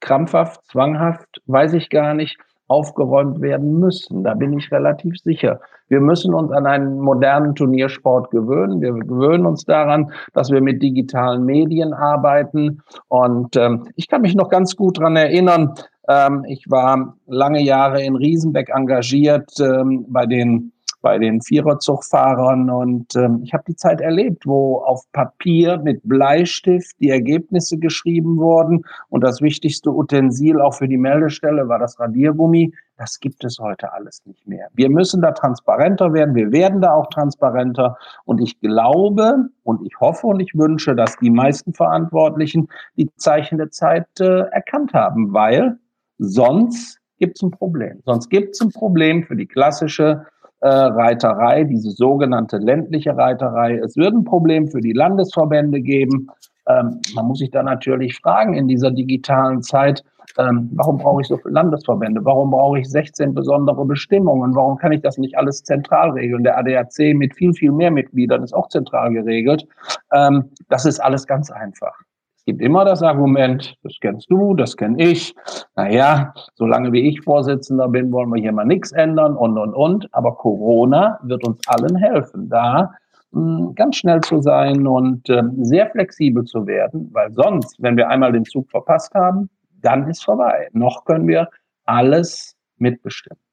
krampfhaft, 0.00 0.64
zwanghaft, 0.66 1.42
weiß 1.46 1.74
ich 1.74 1.90
gar 1.90 2.14
nicht, 2.14 2.38
aufgeräumt 2.68 3.40
werden 3.40 3.78
müssen. 3.78 4.24
Da 4.24 4.34
bin 4.34 4.52
ich 4.58 4.70
relativ 4.72 5.18
sicher. 5.18 5.60
Wir 5.88 6.00
müssen 6.00 6.34
uns 6.34 6.50
an 6.50 6.66
einen 6.66 6.98
modernen 6.98 7.54
Turniersport 7.54 8.30
gewöhnen. 8.30 8.80
Wir 8.80 8.92
gewöhnen 8.92 9.46
uns 9.46 9.64
daran, 9.64 10.10
dass 10.34 10.50
wir 10.50 10.60
mit 10.60 10.82
digitalen 10.82 11.44
Medien 11.44 11.92
arbeiten. 11.92 12.82
Und 13.08 13.56
ähm, 13.56 13.88
ich 13.94 14.08
kann 14.08 14.22
mich 14.22 14.34
noch 14.34 14.48
ganz 14.48 14.74
gut 14.74 14.98
dran 14.98 15.16
erinnern, 15.16 15.74
ähm, 16.08 16.44
ich 16.48 16.70
war 16.70 17.16
lange 17.26 17.62
Jahre 17.62 18.02
in 18.02 18.16
Riesenbeck 18.16 18.70
engagiert 18.70 19.50
ähm, 19.60 20.06
bei 20.08 20.26
den 20.26 20.72
bei 21.00 21.18
den 21.18 21.40
Viererzugfahrern 21.40 22.70
und 22.70 23.14
ähm, 23.16 23.40
ich 23.44 23.52
habe 23.52 23.64
die 23.68 23.76
Zeit 23.76 24.00
erlebt, 24.00 24.46
wo 24.46 24.78
auf 24.78 25.04
Papier 25.12 25.78
mit 25.78 26.00
Bleistift 26.04 26.96
die 27.00 27.10
Ergebnisse 27.10 27.78
geschrieben 27.78 28.38
wurden 28.38 28.84
und 29.08 29.22
das 29.22 29.40
wichtigste 29.40 29.90
Utensil 29.90 30.60
auch 30.60 30.74
für 30.74 30.88
die 30.88 30.96
Meldestelle 30.96 31.68
war 31.68 31.78
das 31.78 31.98
Radiergummi. 32.00 32.72
Das 32.98 33.20
gibt 33.20 33.44
es 33.44 33.58
heute 33.58 33.92
alles 33.92 34.22
nicht 34.24 34.46
mehr. 34.46 34.68
Wir 34.72 34.88
müssen 34.88 35.20
da 35.20 35.32
transparenter 35.32 36.14
werden. 36.14 36.34
Wir 36.34 36.50
werden 36.50 36.80
da 36.80 36.94
auch 36.94 37.08
transparenter. 37.10 37.98
Und 38.24 38.40
ich 38.40 38.58
glaube 38.60 39.50
und 39.64 39.86
ich 39.86 40.00
hoffe 40.00 40.26
und 40.26 40.40
ich 40.40 40.54
wünsche, 40.54 40.94
dass 40.94 41.14
die 41.18 41.30
meisten 41.30 41.74
Verantwortlichen 41.74 42.68
die 42.96 43.10
Zeichen 43.16 43.58
der 43.58 43.70
Zeit 43.70 44.08
äh, 44.18 44.44
erkannt 44.50 44.94
haben, 44.94 45.34
weil 45.34 45.78
Sonst 46.18 46.98
gibt 47.18 47.36
es 47.36 47.42
ein 47.42 47.50
Problem. 47.50 48.02
Sonst 48.04 48.28
gibt 48.28 48.54
es 48.54 48.60
ein 48.60 48.70
Problem 48.70 49.24
für 49.24 49.36
die 49.36 49.46
klassische 49.46 50.26
äh, 50.60 50.68
Reiterei, 50.68 51.64
diese 51.64 51.90
sogenannte 51.90 52.58
ländliche 52.58 53.16
Reiterei. 53.16 53.78
Es 53.78 53.96
wird 53.96 54.14
ein 54.14 54.24
Problem 54.24 54.68
für 54.68 54.80
die 54.80 54.92
Landesverbände 54.92 55.80
geben. 55.80 56.28
Ähm, 56.68 57.00
man 57.14 57.26
muss 57.26 57.38
sich 57.38 57.50
da 57.50 57.62
natürlich 57.62 58.16
fragen 58.16 58.54
in 58.54 58.68
dieser 58.68 58.90
digitalen 58.90 59.62
Zeit, 59.62 60.02
ähm, 60.38 60.70
warum 60.74 60.98
brauche 60.98 61.22
ich 61.22 61.28
so 61.28 61.36
viele 61.36 61.54
Landesverbände? 61.54 62.24
Warum 62.24 62.50
brauche 62.50 62.78
ich 62.78 62.90
16 62.90 63.34
besondere 63.34 63.84
Bestimmungen? 63.86 64.54
Warum 64.54 64.76
kann 64.76 64.92
ich 64.92 65.00
das 65.00 65.16
nicht 65.18 65.36
alles 65.38 65.62
zentral 65.62 66.10
regeln? 66.10 66.42
Der 66.42 66.58
ADAC 66.58 67.14
mit 67.14 67.34
viel, 67.34 67.54
viel 67.54 67.72
mehr 67.72 67.90
Mitgliedern 67.90 68.42
ist 68.42 68.52
auch 68.52 68.68
zentral 68.68 69.12
geregelt. 69.12 69.66
Ähm, 70.12 70.50
das 70.68 70.84
ist 70.84 70.98
alles 71.00 71.26
ganz 71.26 71.50
einfach 71.50 72.05
gibt 72.46 72.62
immer 72.62 72.84
das 72.84 73.02
Argument, 73.02 73.76
das 73.82 73.94
kennst 74.00 74.30
du, 74.30 74.54
das 74.54 74.76
kenne 74.76 75.02
ich. 75.02 75.34
Naja, 75.74 76.32
solange 76.54 76.92
wie 76.92 77.08
ich 77.08 77.20
Vorsitzender 77.20 77.88
bin, 77.88 78.10
wollen 78.12 78.30
wir 78.30 78.40
hier 78.40 78.52
mal 78.52 78.64
nichts 78.64 78.92
ändern 78.92 79.36
und, 79.36 79.58
und, 79.58 79.74
und. 79.74 80.08
Aber 80.12 80.34
Corona 80.36 81.18
wird 81.24 81.46
uns 81.46 81.60
allen 81.66 81.96
helfen, 81.96 82.48
da 82.48 82.94
mh, 83.32 83.58
hm, 83.58 83.74
ganz 83.74 83.96
schnell 83.96 84.20
zu 84.20 84.40
sein 84.40 84.86
und 84.86 85.28
äh, 85.28 85.42
sehr 85.58 85.90
flexibel 85.90 86.44
zu 86.44 86.66
werden, 86.66 87.10
weil 87.12 87.32
sonst, 87.32 87.82
wenn 87.82 87.96
wir 87.96 88.08
einmal 88.08 88.32
den 88.32 88.44
Zug 88.44 88.70
verpasst 88.70 89.12
haben, 89.14 89.50
dann 89.82 90.08
ist 90.08 90.24
vorbei. 90.24 90.68
Noch 90.72 91.04
können 91.04 91.26
wir 91.26 91.48
alles 91.84 92.56
mitbestimmen. 92.78 93.45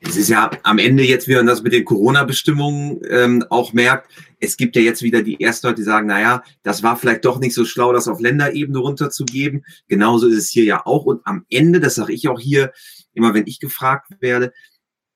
Es 0.00 0.16
ist 0.16 0.28
ja 0.28 0.50
am 0.64 0.78
Ende 0.78 1.02
jetzt, 1.02 1.28
wie 1.28 1.34
man 1.34 1.46
das 1.46 1.62
mit 1.62 1.72
den 1.72 1.84
Corona-Bestimmungen 1.84 3.00
ähm, 3.08 3.44
auch 3.48 3.72
merkt, 3.72 4.10
es 4.38 4.56
gibt 4.56 4.76
ja 4.76 4.82
jetzt 4.82 5.02
wieder 5.02 5.22
die 5.22 5.40
ersten 5.40 5.68
Leute, 5.68 5.76
die 5.76 5.84
sagen, 5.84 6.08
naja, 6.08 6.42
das 6.62 6.82
war 6.82 6.96
vielleicht 6.96 7.24
doch 7.24 7.38
nicht 7.38 7.54
so 7.54 7.64
schlau, 7.64 7.92
das 7.92 8.08
auf 8.08 8.20
Länderebene 8.20 8.78
runterzugeben. 8.78 9.64
Genauso 9.88 10.26
ist 10.26 10.36
es 10.36 10.48
hier 10.50 10.64
ja 10.64 10.84
auch. 10.84 11.04
Und 11.04 11.20
am 11.24 11.46
Ende, 11.48 11.80
das 11.80 11.94
sage 11.94 12.12
ich 12.12 12.28
auch 12.28 12.40
hier, 12.40 12.72
immer 13.14 13.34
wenn 13.34 13.46
ich 13.46 13.60
gefragt 13.60 14.10
werde, 14.20 14.52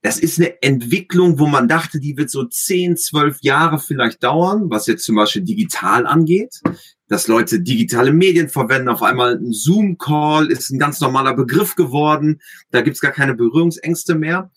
das 0.01 0.19
ist 0.19 0.39
eine 0.39 0.63
Entwicklung, 0.63 1.39
wo 1.41 1.49
man 1.49 1.67
dachte, 1.67 1.99
die 1.99 2.17
wird 2.17 2.31
so 2.31 2.45
10, 2.45 2.97
12 2.97 3.39
Jahre 3.43 3.81
vielleicht 3.81 4.23
dauern, 4.23 4.71
was 4.71 4.87
jetzt 4.87 5.05
zum 5.05 5.17
Beispiel 5.17 5.43
digital 5.43 6.07
angeht 6.07 6.61
dass 7.09 7.29
Leute 7.29 7.61
digitale 7.61 8.13
Medien 8.13 8.49
verwenden. 8.49 8.89
Auf 8.89 9.03
einmal 9.03 9.37
ein 9.37 9.53
Zoom-Call 9.53 10.51
ist 10.51 10.71
ein 10.71 10.79
ganz 10.79 11.01
normaler 11.01 11.35
Begriff 11.35 11.77
geworden. 11.77 12.41
Da 12.71 12.81
gibt's 12.81 13.01
gar 13.01 13.13
keine 13.13 13.35
Berührungsängste 13.35 14.15
mehr. 14.15 14.51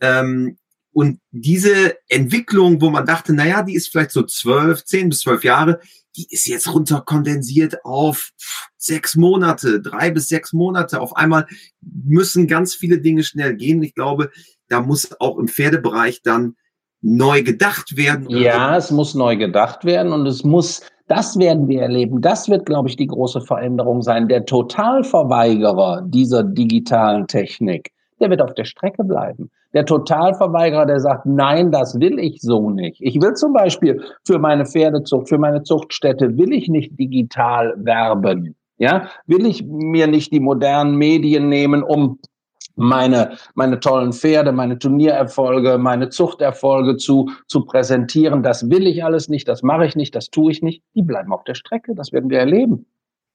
Ähm, 0.00 0.58
und 0.92 1.20
diese 1.30 1.96
Entwicklung, 2.08 2.80
wo 2.80 2.88
man 2.88 3.04
dachte, 3.04 3.34
naja, 3.34 3.62
die 3.62 3.74
ist 3.74 3.88
vielleicht 3.88 4.12
so 4.12 4.22
zwölf, 4.22 4.84
zehn 4.84 5.10
bis 5.10 5.20
zwölf 5.20 5.44
Jahre, 5.44 5.80
die 6.16 6.26
ist 6.30 6.46
jetzt 6.46 6.72
runterkondensiert 6.72 7.84
auf 7.84 8.30
sechs 8.78 9.14
Monate, 9.14 9.82
drei 9.82 10.10
bis 10.10 10.28
sechs 10.28 10.54
Monate. 10.54 11.00
Auf 11.00 11.14
einmal 11.16 11.46
müssen 11.82 12.46
ganz 12.46 12.74
viele 12.74 13.00
Dinge 13.00 13.24
schnell 13.24 13.54
gehen. 13.56 13.82
Ich 13.82 13.94
glaube, 13.94 14.30
da 14.68 14.80
muss 14.80 15.20
auch 15.20 15.38
im 15.38 15.48
Pferdebereich 15.48 16.22
dann 16.22 16.56
neu 17.02 17.42
gedacht 17.42 17.96
werden. 17.96 18.30
Ja, 18.30 18.76
es 18.76 18.90
muss 18.90 19.14
neu 19.14 19.36
gedacht 19.36 19.84
werden 19.84 20.12
und 20.12 20.26
es 20.26 20.44
muss 20.44 20.80
das 21.08 21.38
werden 21.38 21.68
wir 21.68 21.82
erleben. 21.82 22.20
Das 22.20 22.48
wird, 22.48 22.66
glaube 22.66 22.88
ich, 22.88 22.96
die 22.96 23.06
große 23.06 23.40
Veränderung 23.40 24.02
sein. 24.02 24.28
Der 24.28 24.44
Totalverweigerer 24.44 26.02
dieser 26.06 26.42
digitalen 26.42 27.26
Technik, 27.26 27.92
der 28.20 28.30
wird 28.30 28.42
auf 28.42 28.54
der 28.54 28.64
Strecke 28.64 29.04
bleiben. 29.04 29.50
Der 29.72 29.84
Totalverweigerer, 29.84 30.86
der 30.86 31.00
sagt, 31.00 31.26
nein, 31.26 31.70
das 31.70 32.00
will 32.00 32.18
ich 32.18 32.40
so 32.40 32.70
nicht. 32.70 33.00
Ich 33.00 33.20
will 33.20 33.34
zum 33.34 33.52
Beispiel 33.52 34.02
für 34.24 34.38
meine 34.38 34.64
Pferdezucht, 34.64 35.28
für 35.28 35.38
meine 35.38 35.62
Zuchtstätte, 35.62 36.36
will 36.38 36.52
ich 36.52 36.68
nicht 36.68 36.98
digital 36.98 37.74
werben. 37.76 38.56
Ja, 38.78 39.08
will 39.26 39.46
ich 39.46 39.64
mir 39.64 40.06
nicht 40.06 40.32
die 40.32 40.40
modernen 40.40 40.96
Medien 40.96 41.48
nehmen, 41.48 41.82
um 41.82 42.18
meine, 42.76 43.36
meine 43.54 43.80
tollen 43.80 44.12
Pferde, 44.12 44.52
meine 44.52 44.78
Turniererfolge, 44.78 45.78
meine 45.78 46.10
Zuchterfolge 46.10 46.96
zu, 46.96 47.30
zu 47.48 47.64
präsentieren. 47.64 48.42
Das 48.42 48.68
will 48.70 48.86
ich 48.86 49.02
alles 49.02 49.28
nicht, 49.28 49.48
das 49.48 49.62
mache 49.62 49.86
ich 49.86 49.96
nicht, 49.96 50.14
das 50.14 50.30
tue 50.30 50.52
ich 50.52 50.62
nicht. 50.62 50.82
Die 50.94 51.02
bleiben 51.02 51.32
auf 51.32 51.44
der 51.44 51.54
Strecke, 51.54 51.94
das 51.94 52.12
werden 52.12 52.28
wir 52.30 52.38
erleben. 52.38 52.86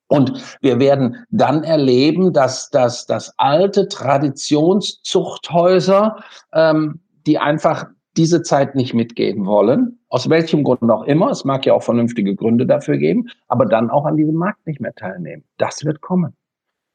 Und 0.07 0.57
wir 0.61 0.79
werden 0.79 1.25
dann 1.29 1.63
erleben, 1.63 2.33
dass, 2.33 2.69
dass, 2.69 3.05
dass 3.05 3.33
alte 3.37 3.87
Traditionszuchthäuser, 3.87 6.17
ähm, 6.53 6.99
die 7.25 7.39
einfach 7.39 7.85
diese 8.17 8.41
Zeit 8.41 8.75
nicht 8.75 8.93
mitgehen 8.93 9.45
wollen, 9.45 9.99
aus 10.09 10.29
welchem 10.29 10.65
Grund 10.65 10.91
auch 10.91 11.03
immer, 11.03 11.29
es 11.29 11.45
mag 11.45 11.65
ja 11.65 11.73
auch 11.73 11.83
vernünftige 11.83 12.35
Gründe 12.35 12.65
dafür 12.65 12.97
geben, 12.97 13.29
aber 13.47 13.65
dann 13.65 13.89
auch 13.89 14.03
an 14.05 14.17
diesem 14.17 14.35
Markt 14.35 14.67
nicht 14.67 14.81
mehr 14.81 14.93
teilnehmen. 14.93 15.45
Das 15.57 15.85
wird 15.85 16.01
kommen. 16.01 16.35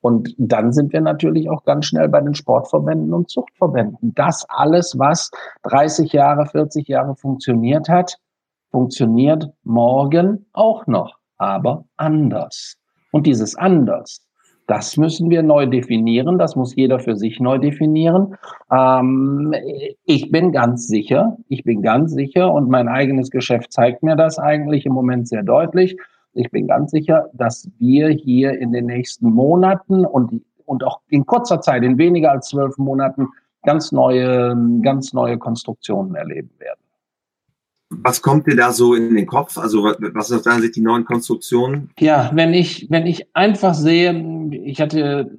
Und 0.06 0.36
dann 0.38 0.70
sind 0.70 0.92
wir 0.92 1.00
natürlich 1.00 1.50
auch 1.50 1.64
ganz 1.64 1.86
schnell 1.86 2.08
bei 2.08 2.20
den 2.20 2.36
Sportverbänden 2.36 3.12
und 3.12 3.28
Zuchtverbänden. 3.28 4.14
Das 4.14 4.46
alles, 4.48 4.94
was 5.00 5.32
30 5.64 6.12
Jahre, 6.12 6.46
40 6.46 6.86
Jahre 6.86 7.16
funktioniert 7.16 7.88
hat, 7.88 8.16
funktioniert 8.70 9.50
morgen 9.64 10.46
auch 10.52 10.86
noch, 10.86 11.16
aber 11.38 11.86
anders. 11.96 12.76
Und 13.10 13.26
dieses 13.26 13.56
anders, 13.56 14.24
das 14.68 14.96
müssen 14.96 15.28
wir 15.28 15.42
neu 15.42 15.66
definieren. 15.66 16.38
Das 16.38 16.54
muss 16.54 16.76
jeder 16.76 17.00
für 17.00 17.16
sich 17.16 17.40
neu 17.40 17.58
definieren. 17.58 18.36
Ähm, 18.70 19.52
ich 20.04 20.30
bin 20.30 20.52
ganz 20.52 20.86
sicher, 20.86 21.36
ich 21.48 21.64
bin 21.64 21.82
ganz 21.82 22.12
sicher 22.12 22.54
und 22.54 22.68
mein 22.68 22.86
eigenes 22.86 23.30
Geschäft 23.30 23.72
zeigt 23.72 24.04
mir 24.04 24.14
das 24.14 24.38
eigentlich 24.38 24.86
im 24.86 24.92
Moment 24.92 25.26
sehr 25.26 25.42
deutlich 25.42 25.96
ich 26.36 26.50
bin 26.50 26.68
ganz 26.68 26.90
sicher, 26.90 27.28
dass 27.32 27.68
wir 27.78 28.08
hier 28.08 28.58
in 28.58 28.72
den 28.72 28.86
nächsten 28.86 29.30
Monaten 29.30 30.04
und, 30.04 30.42
und 30.64 30.84
auch 30.84 31.00
in 31.08 31.24
kurzer 31.26 31.60
Zeit, 31.60 31.82
in 31.82 31.98
weniger 31.98 32.32
als 32.32 32.48
zwölf 32.48 32.76
Monaten, 32.78 33.28
ganz 33.62 33.90
neue, 33.90 34.56
ganz 34.82 35.12
neue 35.12 35.38
Konstruktionen 35.38 36.14
erleben 36.14 36.50
werden. 36.58 36.80
Was 37.90 38.20
kommt 38.20 38.46
dir 38.46 38.56
da 38.56 38.72
so 38.72 38.94
in 38.94 39.14
den 39.14 39.26
Kopf? 39.26 39.56
Also 39.58 39.84
was 39.84 40.28
deiner 40.42 40.60
Sicht 40.60 40.76
die 40.76 40.80
neuen 40.80 41.04
Konstruktionen? 41.04 41.90
Ja, 41.98 42.30
wenn 42.34 42.52
ich, 42.52 42.86
wenn 42.90 43.06
ich 43.06 43.34
einfach 43.34 43.74
sehe, 43.74 44.12
ich 44.50 44.80
hatte 44.80 45.38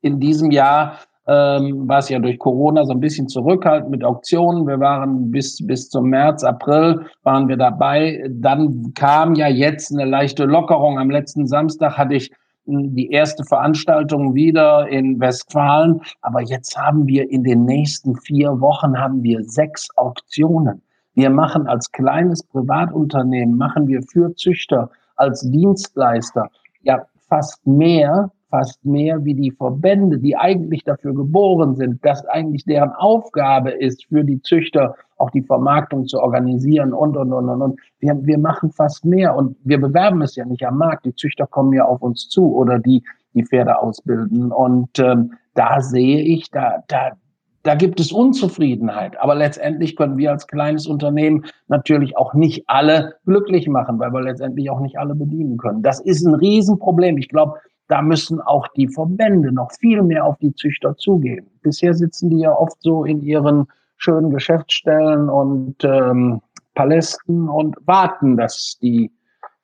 in 0.00 0.20
diesem 0.20 0.50
Jahr 0.50 0.98
ähm, 1.30 1.88
war 1.88 2.02
ja 2.08 2.18
durch 2.18 2.40
Corona 2.40 2.84
so 2.84 2.92
ein 2.92 2.98
bisschen 2.98 3.28
zurückhaltend 3.28 3.90
mit 3.92 4.02
Auktionen. 4.02 4.66
Wir 4.66 4.80
waren 4.80 5.30
bis, 5.30 5.64
bis 5.64 5.88
zum 5.88 6.10
März, 6.10 6.42
April 6.42 7.06
waren 7.22 7.46
wir 7.46 7.56
dabei. 7.56 8.28
Dann 8.28 8.92
kam 8.94 9.36
ja 9.36 9.46
jetzt 9.46 9.92
eine 9.92 10.10
leichte 10.10 10.44
Lockerung. 10.44 10.98
Am 10.98 11.08
letzten 11.08 11.46
Samstag 11.46 11.96
hatte 11.96 12.14
ich 12.14 12.32
hm, 12.66 12.96
die 12.96 13.10
erste 13.10 13.44
Veranstaltung 13.44 14.34
wieder 14.34 14.88
in 14.88 15.20
Westfalen. 15.20 16.00
Aber 16.20 16.42
jetzt 16.42 16.76
haben 16.76 17.06
wir 17.06 17.30
in 17.30 17.44
den 17.44 17.64
nächsten 17.64 18.16
vier 18.16 18.60
Wochen 18.60 18.98
haben 18.98 19.22
wir 19.22 19.44
sechs 19.44 19.88
Auktionen. 19.96 20.82
Wir 21.14 21.30
machen 21.30 21.68
als 21.68 21.92
kleines 21.92 22.42
Privatunternehmen, 22.42 23.56
machen 23.56 23.86
wir 23.86 24.02
für 24.02 24.34
Züchter 24.34 24.90
als 25.14 25.48
Dienstleister 25.48 26.48
ja 26.82 27.04
fast 27.28 27.64
mehr 27.66 28.32
fast 28.50 28.84
mehr 28.84 29.24
wie 29.24 29.34
die 29.34 29.50
Verbände, 29.52 30.18
die 30.18 30.36
eigentlich 30.36 30.84
dafür 30.84 31.14
geboren 31.14 31.76
sind, 31.76 32.04
dass 32.04 32.24
eigentlich 32.26 32.64
deren 32.64 32.92
Aufgabe 32.92 33.70
ist, 33.70 34.04
für 34.06 34.24
die 34.24 34.42
Züchter 34.42 34.94
auch 35.16 35.30
die 35.30 35.42
Vermarktung 35.42 36.06
zu 36.06 36.20
organisieren 36.20 36.92
und, 36.92 37.16
und, 37.16 37.32
und, 37.32 37.48
und. 37.48 37.62
und. 37.62 37.80
Wir, 38.00 38.18
wir 38.22 38.38
machen 38.38 38.70
fast 38.72 39.04
mehr 39.04 39.36
und 39.36 39.56
wir 39.64 39.80
bewerben 39.80 40.22
es 40.22 40.36
ja 40.36 40.44
nicht 40.44 40.66
am 40.66 40.78
Markt. 40.78 41.04
Die 41.04 41.14
Züchter 41.14 41.46
kommen 41.46 41.72
ja 41.72 41.84
auf 41.84 42.02
uns 42.02 42.28
zu 42.28 42.54
oder 42.54 42.78
die, 42.78 43.02
die 43.34 43.44
Pferde 43.44 43.78
ausbilden. 43.78 44.50
Und 44.50 44.98
ähm, 44.98 45.34
da 45.54 45.80
sehe 45.80 46.22
ich, 46.22 46.50
da, 46.50 46.82
da, 46.88 47.12
da 47.62 47.74
gibt 47.74 48.00
es 48.00 48.12
Unzufriedenheit. 48.12 49.20
Aber 49.20 49.34
letztendlich 49.34 49.94
können 49.94 50.16
wir 50.16 50.30
als 50.30 50.46
kleines 50.46 50.86
Unternehmen 50.86 51.44
natürlich 51.68 52.16
auch 52.16 52.32
nicht 52.32 52.64
alle 52.66 53.16
glücklich 53.26 53.68
machen, 53.68 53.98
weil 53.98 54.12
wir 54.12 54.22
letztendlich 54.22 54.70
auch 54.70 54.80
nicht 54.80 54.98
alle 54.98 55.14
bedienen 55.14 55.58
können. 55.58 55.82
Das 55.82 56.00
ist 56.00 56.24
ein 56.24 56.34
Riesenproblem. 56.34 57.18
Ich 57.18 57.28
glaube, 57.28 57.56
da 57.90 58.02
müssen 58.02 58.40
auch 58.40 58.68
die 58.68 58.86
Verbände 58.86 59.50
noch 59.52 59.72
viel 59.72 60.02
mehr 60.02 60.24
auf 60.24 60.38
die 60.38 60.54
Züchter 60.54 60.96
zugehen. 60.96 61.46
Bisher 61.62 61.92
sitzen 61.92 62.30
die 62.30 62.38
ja 62.38 62.52
oft 62.52 62.80
so 62.80 63.04
in 63.04 63.20
ihren 63.20 63.66
schönen 63.96 64.30
Geschäftsstellen 64.30 65.28
und 65.28 65.82
ähm, 65.82 66.40
Palästen 66.74 67.48
und 67.48 67.76
warten, 67.86 68.36
dass 68.36 68.78
die 68.80 69.10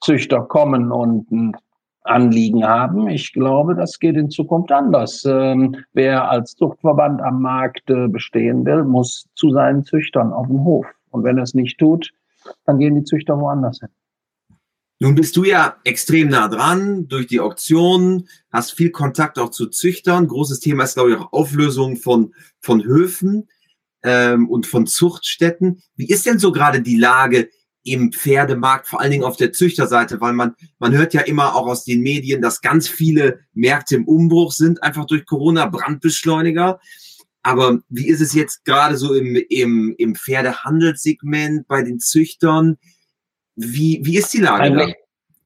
Züchter 0.00 0.40
kommen 0.42 0.90
und 0.90 1.30
ein 1.30 1.56
Anliegen 2.02 2.66
haben. 2.66 3.08
Ich 3.08 3.32
glaube, 3.32 3.76
das 3.76 3.98
geht 4.00 4.16
in 4.16 4.28
Zukunft 4.28 4.72
anders. 4.72 5.24
Ähm, 5.24 5.76
wer 5.92 6.28
als 6.28 6.56
Zuchtverband 6.56 7.22
am 7.22 7.40
Markt 7.40 7.88
äh, 7.90 8.08
bestehen 8.08 8.64
will, 8.66 8.82
muss 8.82 9.28
zu 9.36 9.50
seinen 9.50 9.84
Züchtern 9.84 10.32
auf 10.32 10.48
den 10.48 10.64
Hof. 10.64 10.86
Und 11.10 11.22
wenn 11.22 11.38
er 11.38 11.44
es 11.44 11.54
nicht 11.54 11.78
tut, 11.78 12.10
dann 12.64 12.78
gehen 12.78 12.96
die 12.96 13.04
Züchter 13.04 13.38
woanders 13.40 13.78
hin. 13.78 13.88
Nun 14.98 15.14
bist 15.14 15.36
du 15.36 15.44
ja 15.44 15.76
extrem 15.84 16.28
nah 16.28 16.48
dran 16.48 17.06
durch 17.06 17.26
die 17.26 17.40
Auktionen, 17.40 18.28
hast 18.50 18.72
viel 18.72 18.90
Kontakt 18.90 19.38
auch 19.38 19.50
zu 19.50 19.66
Züchtern. 19.66 20.26
Großes 20.26 20.60
Thema 20.60 20.84
ist, 20.84 20.94
glaube 20.94 21.10
ich, 21.10 21.16
auch 21.16 21.32
Auflösung 21.32 21.96
von, 21.96 22.34
von 22.60 22.82
Höfen 22.82 23.48
ähm, 24.02 24.48
und 24.48 24.66
von 24.66 24.86
Zuchtstätten. 24.86 25.82
Wie 25.96 26.08
ist 26.08 26.24
denn 26.24 26.38
so 26.38 26.50
gerade 26.50 26.80
die 26.80 26.96
Lage 26.96 27.50
im 27.82 28.10
Pferdemarkt, 28.10 28.88
vor 28.88 29.00
allen 29.00 29.10
Dingen 29.10 29.24
auf 29.24 29.36
der 29.36 29.52
Züchterseite? 29.52 30.22
Weil 30.22 30.32
man, 30.32 30.54
man 30.78 30.94
hört 30.94 31.12
ja 31.12 31.20
immer 31.20 31.54
auch 31.54 31.66
aus 31.66 31.84
den 31.84 32.00
Medien, 32.00 32.40
dass 32.40 32.62
ganz 32.62 32.88
viele 32.88 33.40
Märkte 33.52 33.96
im 33.96 34.08
Umbruch 34.08 34.52
sind, 34.52 34.82
einfach 34.82 35.04
durch 35.04 35.26
Corona, 35.26 35.66
Brandbeschleuniger. 35.66 36.80
Aber 37.42 37.80
wie 37.90 38.08
ist 38.08 38.22
es 38.22 38.32
jetzt 38.32 38.64
gerade 38.64 38.96
so 38.96 39.12
im, 39.12 39.36
im, 39.50 39.94
im 39.98 40.14
Pferdehandelssegment 40.14 41.68
bei 41.68 41.82
den 41.82 42.00
Züchtern? 42.00 42.78
Wie, 43.56 44.00
wie 44.02 44.18
ist 44.18 44.32
die 44.34 44.40
Lage? 44.42 44.62
Eigentlich, 44.62 44.94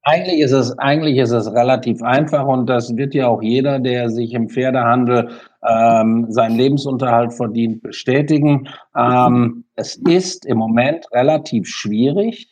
eigentlich, 0.02 0.40
ist 0.40 0.52
es, 0.52 0.78
eigentlich 0.78 1.16
ist 1.18 1.30
es 1.30 1.52
relativ 1.52 2.02
einfach 2.02 2.46
und 2.46 2.66
das 2.66 2.96
wird 2.96 3.14
ja 3.14 3.28
auch 3.28 3.42
jeder, 3.42 3.78
der 3.78 4.10
sich 4.10 4.34
im 4.34 4.48
Pferdehandel 4.48 5.30
ähm, 5.68 6.26
seinen 6.30 6.56
Lebensunterhalt 6.56 7.32
verdient, 7.32 7.82
bestätigen. 7.82 8.68
Ähm, 8.96 9.64
es 9.76 9.96
ist 9.96 10.46
im 10.46 10.58
Moment 10.58 11.06
relativ 11.12 11.68
schwierig, 11.68 12.48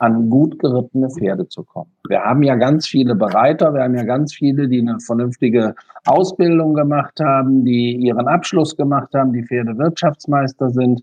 an 0.00 0.28
gut 0.28 0.58
gerittene 0.58 1.08
Pferde 1.08 1.48
zu 1.48 1.64
kommen. 1.64 1.90
Wir 2.08 2.20
haben 2.20 2.42
ja 2.42 2.56
ganz 2.56 2.86
viele 2.86 3.14
Bereiter, 3.14 3.72
wir 3.72 3.82
haben 3.82 3.96
ja 3.96 4.04
ganz 4.04 4.34
viele, 4.34 4.68
die 4.68 4.80
eine 4.80 5.00
vernünftige 5.00 5.74
Ausbildung 6.04 6.74
gemacht 6.74 7.18
haben, 7.20 7.64
die 7.64 7.96
ihren 7.96 8.28
Abschluss 8.28 8.76
gemacht 8.76 9.14
haben, 9.14 9.32
die 9.32 9.44
Pferdewirtschaftsmeister 9.44 10.70
sind. 10.70 11.02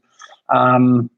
Ähm, 0.54 1.10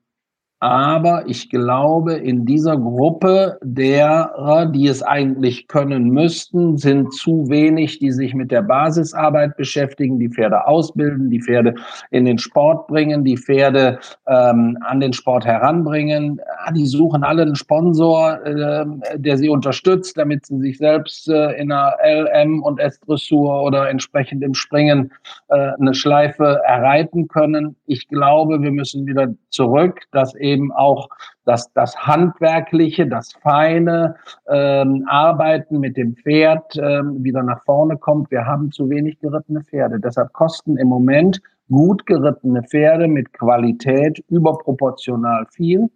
aber 0.60 1.24
ich 1.28 1.52
glaube, 1.52 2.14
in 2.14 2.44
dieser 2.46 2.78
Gruppe 2.78 3.60
derer, 3.62 4.65
die 4.65 4.88
es 4.88 5.04
eigentlich 5.04 5.67
können 5.67 6.10
müssten, 6.10 6.78
sind 6.78 7.13
zu 7.13 7.48
wenig, 7.48 8.00
die 8.00 8.12
sich 8.12 8.34
mit 8.34 8.50
der 8.50 8.63
Basisarbeit 8.63 9.56
beschäftigen, 9.56 10.17
die 10.17 10.30
Pferde 10.30 10.65
ausbilden, 10.65 11.30
die 11.30 11.41
Pferde 11.41 11.76
in 12.10 12.26
den 12.26 12.39
Sport 12.39 12.88
bringen, 12.88 13.24
die 13.24 13.38
Pferde 13.38 14.00
ähm, 14.26 14.80
an 14.82 15.00
den 15.00 15.13
Sport 15.13 15.46
heranbringen. 15.46 16.41
Ah, 16.65 16.72
die 16.72 16.88
suchen 16.88 17.24
alle 17.24 17.43
einen 17.43 17.56
Sponsor, 17.56 18.43
äh, 18.43 18.86
der 19.15 19.38
sie 19.38 19.50
unterstützt, 19.50 20.17
damit 20.17 20.48
sie 20.48 20.58
sich 20.60 20.80
selbst 20.80 21.30
äh, 21.30 21.52
in 21.52 21.72
einer 21.72 21.98
LM 22.04 22.63
und 22.63 22.80
S-Dressur 22.80 23.62
oder 23.62 23.91
entsprechend 23.91 24.43
im 24.43 24.56
Springen 24.56 25.12
äh, 25.50 25.74
eine 25.80 25.93
Schleife 25.93 26.62
erreiten 26.65 27.28
können. 27.28 27.76
Ich 27.86 28.08
glaube, 28.08 28.60
wir 28.63 28.72
müssen 28.72 29.06
wieder 29.06 29.28
zurück, 29.52 30.02
dass 30.12 30.34
eben 30.34 30.47
auch 30.76 31.10
das, 31.46 31.72
das 31.74 31.96
Handwerkliche, 31.98 33.08
das 33.08 33.34
feine 33.42 34.16
ähm, 34.50 35.06
Arbeiten 35.08 35.80
mit 35.80 35.98
dem 35.98 36.16
Pferd 36.16 36.78
ähm, 36.78 37.24
wieder 37.24 37.44
nach 37.44 37.64
vorne 37.64 37.98
kommt. 37.98 38.32
Wir 38.32 38.46
haben 38.46 38.72
zu 38.72 38.90
wenig 38.90 39.20
gerittene 39.20 39.62
Pferde. 39.62 40.00
Deshalb 40.00 40.34
kosten 40.34 40.78
im 40.78 40.88
Moment 40.88 41.42
gut 41.70 42.06
gerittene 42.06 42.64
Pferde 42.64 43.08
mit 43.08 43.34
Qualität 43.34 44.24
überproportional 44.30 45.46
viel. 45.52 45.90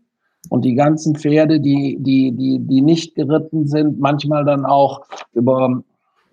Und 0.49 0.65
die 0.65 0.75
ganzen 0.75 1.15
Pferde, 1.15 1.59
die, 1.59 1.97
die, 1.99 2.31
die, 2.31 2.59
die 2.59 2.81
nicht 2.81 3.15
geritten 3.15 3.67
sind, 3.67 3.99
manchmal 3.99 4.43
dann 4.43 4.65
auch 4.65 5.01
über 5.33 5.83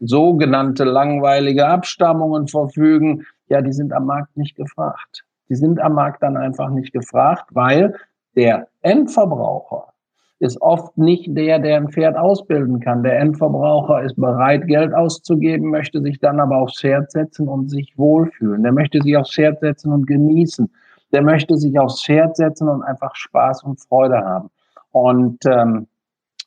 sogenannte 0.00 0.84
langweilige 0.84 1.66
Abstammungen 1.66 2.48
verfügen, 2.48 3.26
ja, 3.48 3.60
die 3.60 3.72
sind 3.72 3.92
am 3.92 4.06
Markt 4.06 4.36
nicht 4.36 4.56
gefragt. 4.56 5.24
Die 5.48 5.54
sind 5.54 5.80
am 5.80 5.94
Markt 5.94 6.22
dann 6.22 6.36
einfach 6.36 6.70
nicht 6.70 6.92
gefragt, 6.92 7.44
weil 7.52 7.94
der 8.36 8.68
Endverbraucher 8.82 9.92
ist 10.40 10.60
oft 10.62 10.96
nicht 10.96 11.36
der, 11.36 11.58
der 11.58 11.76
ein 11.78 11.88
Pferd 11.88 12.16
ausbilden 12.16 12.80
kann. 12.80 13.02
Der 13.02 13.18
Endverbraucher 13.18 14.02
ist 14.02 14.14
bereit, 14.16 14.66
Geld 14.68 14.94
auszugeben, 14.94 15.70
möchte 15.70 16.00
sich 16.00 16.20
dann 16.20 16.38
aber 16.38 16.58
aufs 16.58 16.80
Pferd 16.80 17.10
setzen 17.10 17.48
und 17.48 17.68
sich 17.68 17.92
wohlfühlen. 17.96 18.62
Der 18.62 18.72
möchte 18.72 19.02
sich 19.02 19.16
aufs 19.16 19.34
Pferd 19.34 19.60
setzen 19.60 19.92
und 19.92 20.06
genießen. 20.06 20.70
Der 21.12 21.22
möchte 21.22 21.56
sich 21.56 21.78
aufs 21.78 22.04
Pferd 22.04 22.36
setzen 22.36 22.68
und 22.68 22.82
einfach 22.82 23.16
Spaß 23.16 23.64
und 23.64 23.80
Freude 23.80 24.18
haben. 24.18 24.50
Und 24.92 25.44
ähm, 25.46 25.88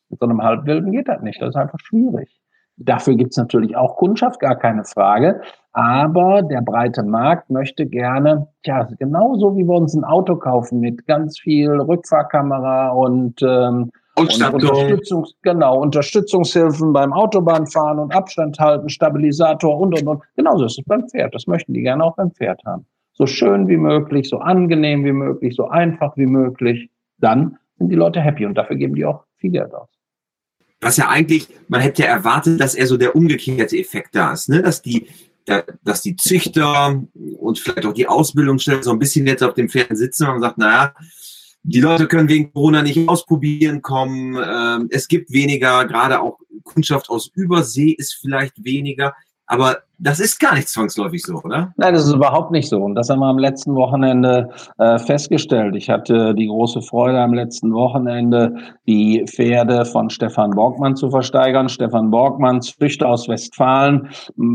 mit 0.09 0.19
so 0.19 0.25
einem 0.25 0.41
Halbwilden 0.41 0.91
geht 0.91 1.09
das 1.09 1.21
nicht. 1.21 1.41
Das 1.41 1.49
ist 1.49 1.55
einfach 1.55 1.79
schwierig. 1.79 2.40
Dafür 2.77 3.15
gibt 3.15 3.31
es 3.31 3.37
natürlich 3.37 3.75
auch 3.75 3.97
Kundschaft, 3.97 4.39
gar 4.39 4.55
keine 4.55 4.83
Frage. 4.85 5.41
Aber 5.73 6.41
der 6.41 6.61
breite 6.61 7.03
Markt 7.03 7.49
möchte 7.49 7.85
gerne, 7.85 8.47
ja, 8.65 8.87
genauso 8.99 9.55
wie 9.55 9.63
wir 9.63 9.75
uns 9.75 9.93
ein 9.93 10.03
Auto 10.03 10.35
kaufen 10.35 10.79
mit 10.79 11.05
ganz 11.07 11.39
viel 11.39 11.69
Rückfahrkamera 11.69 12.89
und, 12.89 13.41
ähm, 13.41 13.91
und 14.17 14.53
Unterstützungs 14.53 15.35
genau, 15.41 15.79
Unterstützungshilfen 15.79 16.91
beim 16.91 17.13
Autobahnfahren 17.13 17.99
und 17.99 18.13
Abstand 18.13 18.59
halten, 18.59 18.89
Stabilisator 18.89 19.79
und 19.79 19.97
und 19.99 20.07
und. 20.07 20.23
Genauso 20.35 20.65
ist 20.65 20.77
es 20.77 20.85
beim 20.85 21.07
Pferd. 21.07 21.33
Das 21.33 21.47
möchten 21.47 21.73
die 21.73 21.81
gerne 21.81 22.03
auch 22.03 22.15
beim 22.17 22.31
Pferd 22.31 22.61
haben. 22.65 22.85
So 23.13 23.25
schön 23.25 23.67
wie 23.69 23.77
möglich, 23.77 24.27
so 24.27 24.39
angenehm 24.39 25.05
wie 25.05 25.13
möglich, 25.13 25.55
so 25.55 25.69
einfach 25.69 26.17
wie 26.17 26.25
möglich. 26.25 26.89
Dann 27.19 27.57
sind 27.77 27.89
die 27.89 27.95
Leute 27.95 28.19
happy 28.19 28.45
und 28.45 28.55
dafür 28.57 28.75
geben 28.75 28.95
die 28.95 29.05
auch 29.05 29.23
viel 29.37 29.51
Geld 29.51 29.73
aus 29.73 30.00
was 30.81 30.97
ja 30.97 31.07
eigentlich, 31.09 31.47
man 31.67 31.79
hätte 31.81 32.01
ja 32.01 32.09
erwartet, 32.09 32.59
dass 32.59 32.75
er 32.75 32.87
so 32.87 32.97
der 32.97 33.15
umgekehrte 33.15 33.77
Effekt 33.77 34.15
da 34.15 34.33
ist, 34.33 34.49
ne? 34.49 34.61
dass 34.63 34.81
die, 34.81 35.07
da, 35.45 35.63
dass 35.83 36.01
die 36.01 36.15
Züchter 36.15 37.01
und 37.37 37.59
vielleicht 37.59 37.85
auch 37.85 37.93
die 37.93 38.07
Ausbildungsstellen 38.07 38.83
so 38.83 38.91
ein 38.91 38.99
bisschen 38.99 39.27
jetzt 39.27 39.43
auf 39.43 39.53
dem 39.53 39.69
Pferd 39.69 39.95
sitzen 39.95 40.23
und 40.25 40.33
man 40.33 40.41
sagt, 40.41 40.57
naja, 40.57 40.93
die 41.63 41.79
Leute 41.79 42.07
können 42.07 42.27
wegen 42.27 42.51
Corona 42.51 42.81
nicht 42.81 43.07
ausprobieren 43.07 43.83
kommen, 43.83 44.35
ähm, 44.43 44.87
es 44.89 45.07
gibt 45.07 45.31
weniger, 45.31 45.85
gerade 45.85 46.19
auch 46.19 46.39
Kundschaft 46.63 47.09
aus 47.09 47.29
Übersee 47.35 47.91
ist 47.91 48.17
vielleicht 48.19 48.63
weniger. 48.63 49.13
Aber 49.51 49.79
das 49.97 50.21
ist 50.21 50.39
gar 50.39 50.55
nicht 50.55 50.69
zwangsläufig 50.69 51.23
so, 51.23 51.41
oder? 51.43 51.73
Nein, 51.75 51.93
das 51.93 52.05
ist 52.05 52.13
überhaupt 52.13 52.51
nicht 52.51 52.69
so. 52.69 52.77
Und 52.77 52.95
das 52.95 53.09
haben 53.09 53.19
wir 53.19 53.27
am 53.27 53.37
letzten 53.37 53.75
Wochenende 53.75 54.49
äh, 54.77 54.97
festgestellt. 54.97 55.75
Ich 55.75 55.89
hatte 55.89 56.33
die 56.33 56.47
große 56.47 56.81
Freude, 56.81 57.19
am 57.19 57.33
letzten 57.33 57.73
Wochenende 57.73 58.55
die 58.87 59.25
Pferde 59.27 59.83
von 59.83 60.09
Stefan 60.09 60.51
Borgmann 60.51 60.95
zu 60.95 61.09
versteigern. 61.09 61.67
Stefan 61.67 62.11
Borgmann, 62.11 62.61
Züchter 62.61 63.09
aus 63.09 63.27
Westfalen, 63.27 64.07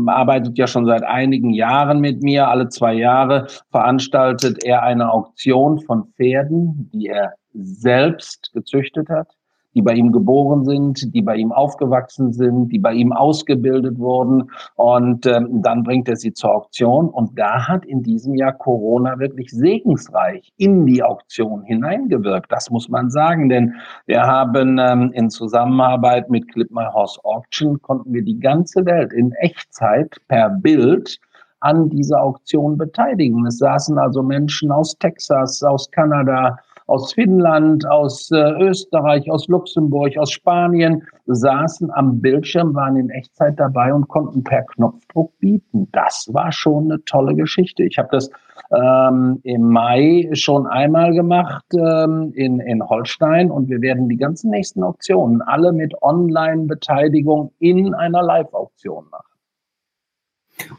arbeitet 0.07 0.57
ja 0.57 0.65
schon 0.65 0.87
seit 0.87 1.03
einigen 1.03 1.53
Jahren 1.53 1.99
mit 1.99 2.23
mir. 2.23 2.47
Alle 2.47 2.69
zwei 2.69 2.95
Jahre 2.95 3.45
veranstaltet 3.69 4.63
er 4.63 4.81
eine 4.81 5.13
Auktion 5.13 5.79
von 5.81 6.07
Pferden, 6.17 6.89
die 6.91 7.05
er 7.05 7.33
selbst 7.53 8.49
gezüchtet 8.51 9.09
hat 9.09 9.36
die 9.77 9.83
bei 9.83 9.93
ihm 9.93 10.11
geboren 10.11 10.65
sind, 10.65 11.13
die 11.13 11.21
bei 11.21 11.35
ihm 11.35 11.51
aufgewachsen 11.51 12.33
sind, 12.33 12.69
die 12.69 12.79
bei 12.79 12.93
ihm 12.93 13.13
ausgebildet 13.13 13.99
wurden. 13.99 14.49
Und 14.73 15.27
ähm, 15.27 15.61
dann 15.61 15.83
bringt 15.83 16.09
er 16.09 16.15
sie 16.15 16.33
zur 16.33 16.55
Auktion. 16.55 17.09
Und 17.09 17.37
da 17.37 17.67
hat 17.67 17.85
in 17.85 18.01
diesem 18.01 18.33
Jahr 18.33 18.53
Corona 18.53 19.19
wirklich 19.19 19.51
segensreich 19.51 20.51
in 20.57 20.87
die 20.87 21.03
Auktion 21.03 21.61
hineingewirkt. 21.61 22.51
Das 22.51 22.71
muss 22.71 22.89
man 22.89 23.11
sagen, 23.11 23.49
denn 23.49 23.75
wir 24.07 24.23
haben 24.23 24.79
ähm, 24.79 25.11
in 25.13 25.29
Zusammenarbeit 25.29 26.27
mit 26.31 26.51
Clip 26.51 26.71
My 26.71 26.85
Horse 26.91 27.23
Auction 27.23 27.79
konnten 27.83 28.11
wir 28.11 28.23
die 28.23 28.39
ganze 28.39 28.83
Welt 28.87 29.13
in 29.13 29.31
Echtzeit 29.33 30.15
per 30.27 30.49
Bild 30.49 31.19
an 31.59 31.89
dieser 31.89 32.23
Auktion 32.23 32.77
beteiligen. 32.77 33.45
Es 33.45 33.59
saßen 33.59 33.99
also 33.99 34.23
Menschen 34.23 34.71
aus 34.71 34.97
Texas, 34.97 35.61
aus 35.61 35.91
Kanada, 35.91 36.57
aus 36.87 37.13
Finnland, 37.13 37.85
aus 37.89 38.31
äh, 38.31 38.51
Österreich, 38.59 39.29
aus 39.29 39.47
Luxemburg, 39.47 40.17
aus 40.17 40.31
Spanien, 40.31 41.03
saßen 41.25 41.91
am 41.91 42.21
Bildschirm, 42.21 42.73
waren 42.73 42.95
in 42.95 43.09
Echtzeit 43.09 43.59
dabei 43.59 43.93
und 43.93 44.07
konnten 44.07 44.43
per 44.43 44.63
Knopfdruck 44.63 45.37
bieten. 45.39 45.89
Das 45.91 46.29
war 46.31 46.51
schon 46.51 46.85
eine 46.85 47.03
tolle 47.03 47.35
Geschichte. 47.35 47.83
Ich 47.83 47.97
habe 47.97 48.09
das 48.11 48.29
ähm, 48.71 49.39
im 49.43 49.69
Mai 49.69 50.29
schon 50.33 50.65
einmal 50.67 51.13
gemacht 51.13 51.65
ähm, 51.75 52.31
in, 52.33 52.59
in 52.59 52.81
Holstein 52.87 53.51
und 53.51 53.69
wir 53.69 53.81
werden 53.81 54.09
die 54.09 54.17
ganzen 54.17 54.49
nächsten 54.49 54.83
Auktionen 54.83 55.41
alle 55.41 55.73
mit 55.73 55.93
Online-Beteiligung 56.01 57.51
in 57.59 57.93
einer 57.93 58.23
Live-Auktion 58.23 59.05
machen. 59.11 59.36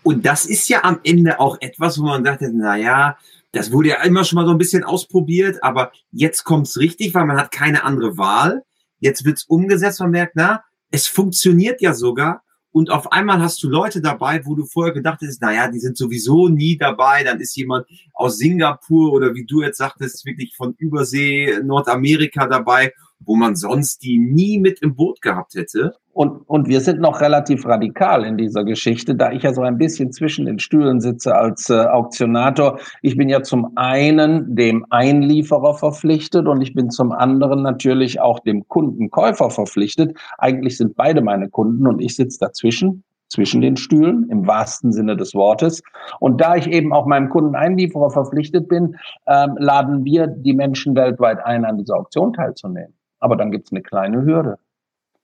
Und 0.02 0.26
das 0.26 0.44
ist 0.44 0.68
ja 0.68 0.84
am 0.84 1.00
Ende 1.04 1.40
auch 1.40 1.58
etwas, 1.60 1.98
wo 1.98 2.04
man 2.04 2.24
sagt, 2.24 2.42
na 2.52 2.76
ja, 2.76 3.16
das 3.52 3.72
wurde 3.72 3.90
ja 3.90 4.02
immer 4.02 4.24
schon 4.24 4.36
mal 4.36 4.46
so 4.46 4.52
ein 4.52 4.58
bisschen 4.58 4.84
ausprobiert, 4.84 5.62
aber 5.62 5.92
jetzt 6.10 6.44
kommt's 6.44 6.78
richtig, 6.78 7.14
weil 7.14 7.26
man 7.26 7.38
hat 7.38 7.50
keine 7.50 7.84
andere 7.84 8.18
Wahl. 8.18 8.62
Jetzt 9.00 9.24
wird's 9.24 9.44
umgesetzt, 9.44 10.00
man 10.00 10.10
merkt, 10.10 10.36
na, 10.36 10.62
es 10.90 11.06
funktioniert 11.06 11.80
ja 11.80 11.94
sogar. 11.94 12.42
Und 12.70 12.90
auf 12.90 13.12
einmal 13.12 13.40
hast 13.40 13.62
du 13.62 13.68
Leute 13.68 14.02
dabei, 14.02 14.44
wo 14.44 14.54
du 14.54 14.66
vorher 14.66 14.92
gedacht 14.92 15.20
hast, 15.26 15.40
naja, 15.40 15.70
die 15.70 15.80
sind 15.80 15.96
sowieso 15.96 16.48
nie 16.48 16.76
dabei. 16.76 17.24
Dann 17.24 17.40
ist 17.40 17.56
jemand 17.56 17.86
aus 18.12 18.36
Singapur 18.36 19.12
oder 19.12 19.34
wie 19.34 19.46
du 19.46 19.62
jetzt 19.62 19.78
sagtest, 19.78 20.26
wirklich 20.26 20.54
von 20.54 20.74
Übersee, 20.78 21.60
Nordamerika 21.62 22.46
dabei 22.46 22.92
wo 23.20 23.37
man 23.37 23.57
sonst 23.57 24.02
die 24.02 24.18
nie 24.18 24.59
mit 24.59 24.81
im 24.81 24.94
Boot 24.94 25.20
gehabt 25.20 25.54
hätte. 25.54 25.94
Und, 26.12 26.48
und 26.48 26.68
wir 26.68 26.81
sind 26.81 27.00
noch 27.00 27.20
relativ 27.20 27.64
radikal 27.66 28.24
in 28.24 28.37
dieser 28.37 28.64
Geschichte, 28.64 29.14
da 29.14 29.31
ich 29.31 29.44
ja 29.44 29.52
so 29.52 29.62
ein 29.62 29.78
bisschen 29.78 30.11
zwischen 30.11 30.46
den 30.46 30.59
Stühlen 30.59 31.00
sitze 31.00 31.37
als 31.37 31.70
äh, 31.70 31.74
Auktionator. 31.74 32.81
Ich 33.02 33.16
bin 33.16 33.28
ja 33.28 33.42
zum 33.42 33.72
einen 33.76 34.57
dem 34.57 34.85
Einlieferer 34.90 35.74
verpflichtet 35.74 36.48
und 36.48 36.61
ich 36.61 36.74
bin 36.74 36.90
zum 36.90 37.12
anderen 37.12 37.62
natürlich 37.62 38.20
auch 38.20 38.40
dem 38.40 38.66
Kundenkäufer 38.66 39.50
verpflichtet. 39.50 40.18
Eigentlich 40.38 40.76
sind 40.76 40.96
beide 40.96 41.20
meine 41.20 41.48
Kunden 41.48 41.87
und 41.87 42.00
ich 42.00 42.16
sitze 42.16 42.38
dazwischen 42.40 43.04
zwischen 43.28 43.61
den 43.61 43.76
Stühlen 43.76 44.28
im 44.31 44.46
wahrsten 44.46 44.92
Sinne 44.92 45.16
des 45.16 45.35
Wortes. 45.35 45.83
Und 46.18 46.40
da 46.40 46.57
ich 46.57 46.66
eben 46.66 46.92
auch 46.92 47.07
meinem 47.07 47.28
Kundeneinlieferer 47.28 48.11
verpflichtet 48.11 48.68
bin, 48.68 48.96
ähm, 49.26 49.54
laden 49.59 50.04
wir 50.04 50.26
die 50.26 50.54
Menschen 50.54 50.96
weltweit 50.96 51.38
ein, 51.44 51.64
an 51.64 51.78
dieser 51.78 51.96
Auktion 51.96 52.33
teilzunehmen. 52.33 52.97
Aber 53.20 53.37
dann 53.37 53.50
gibt 53.50 53.66
es 53.66 53.72
eine 53.72 53.83
kleine 53.83 54.22
Hürde. 54.22 54.59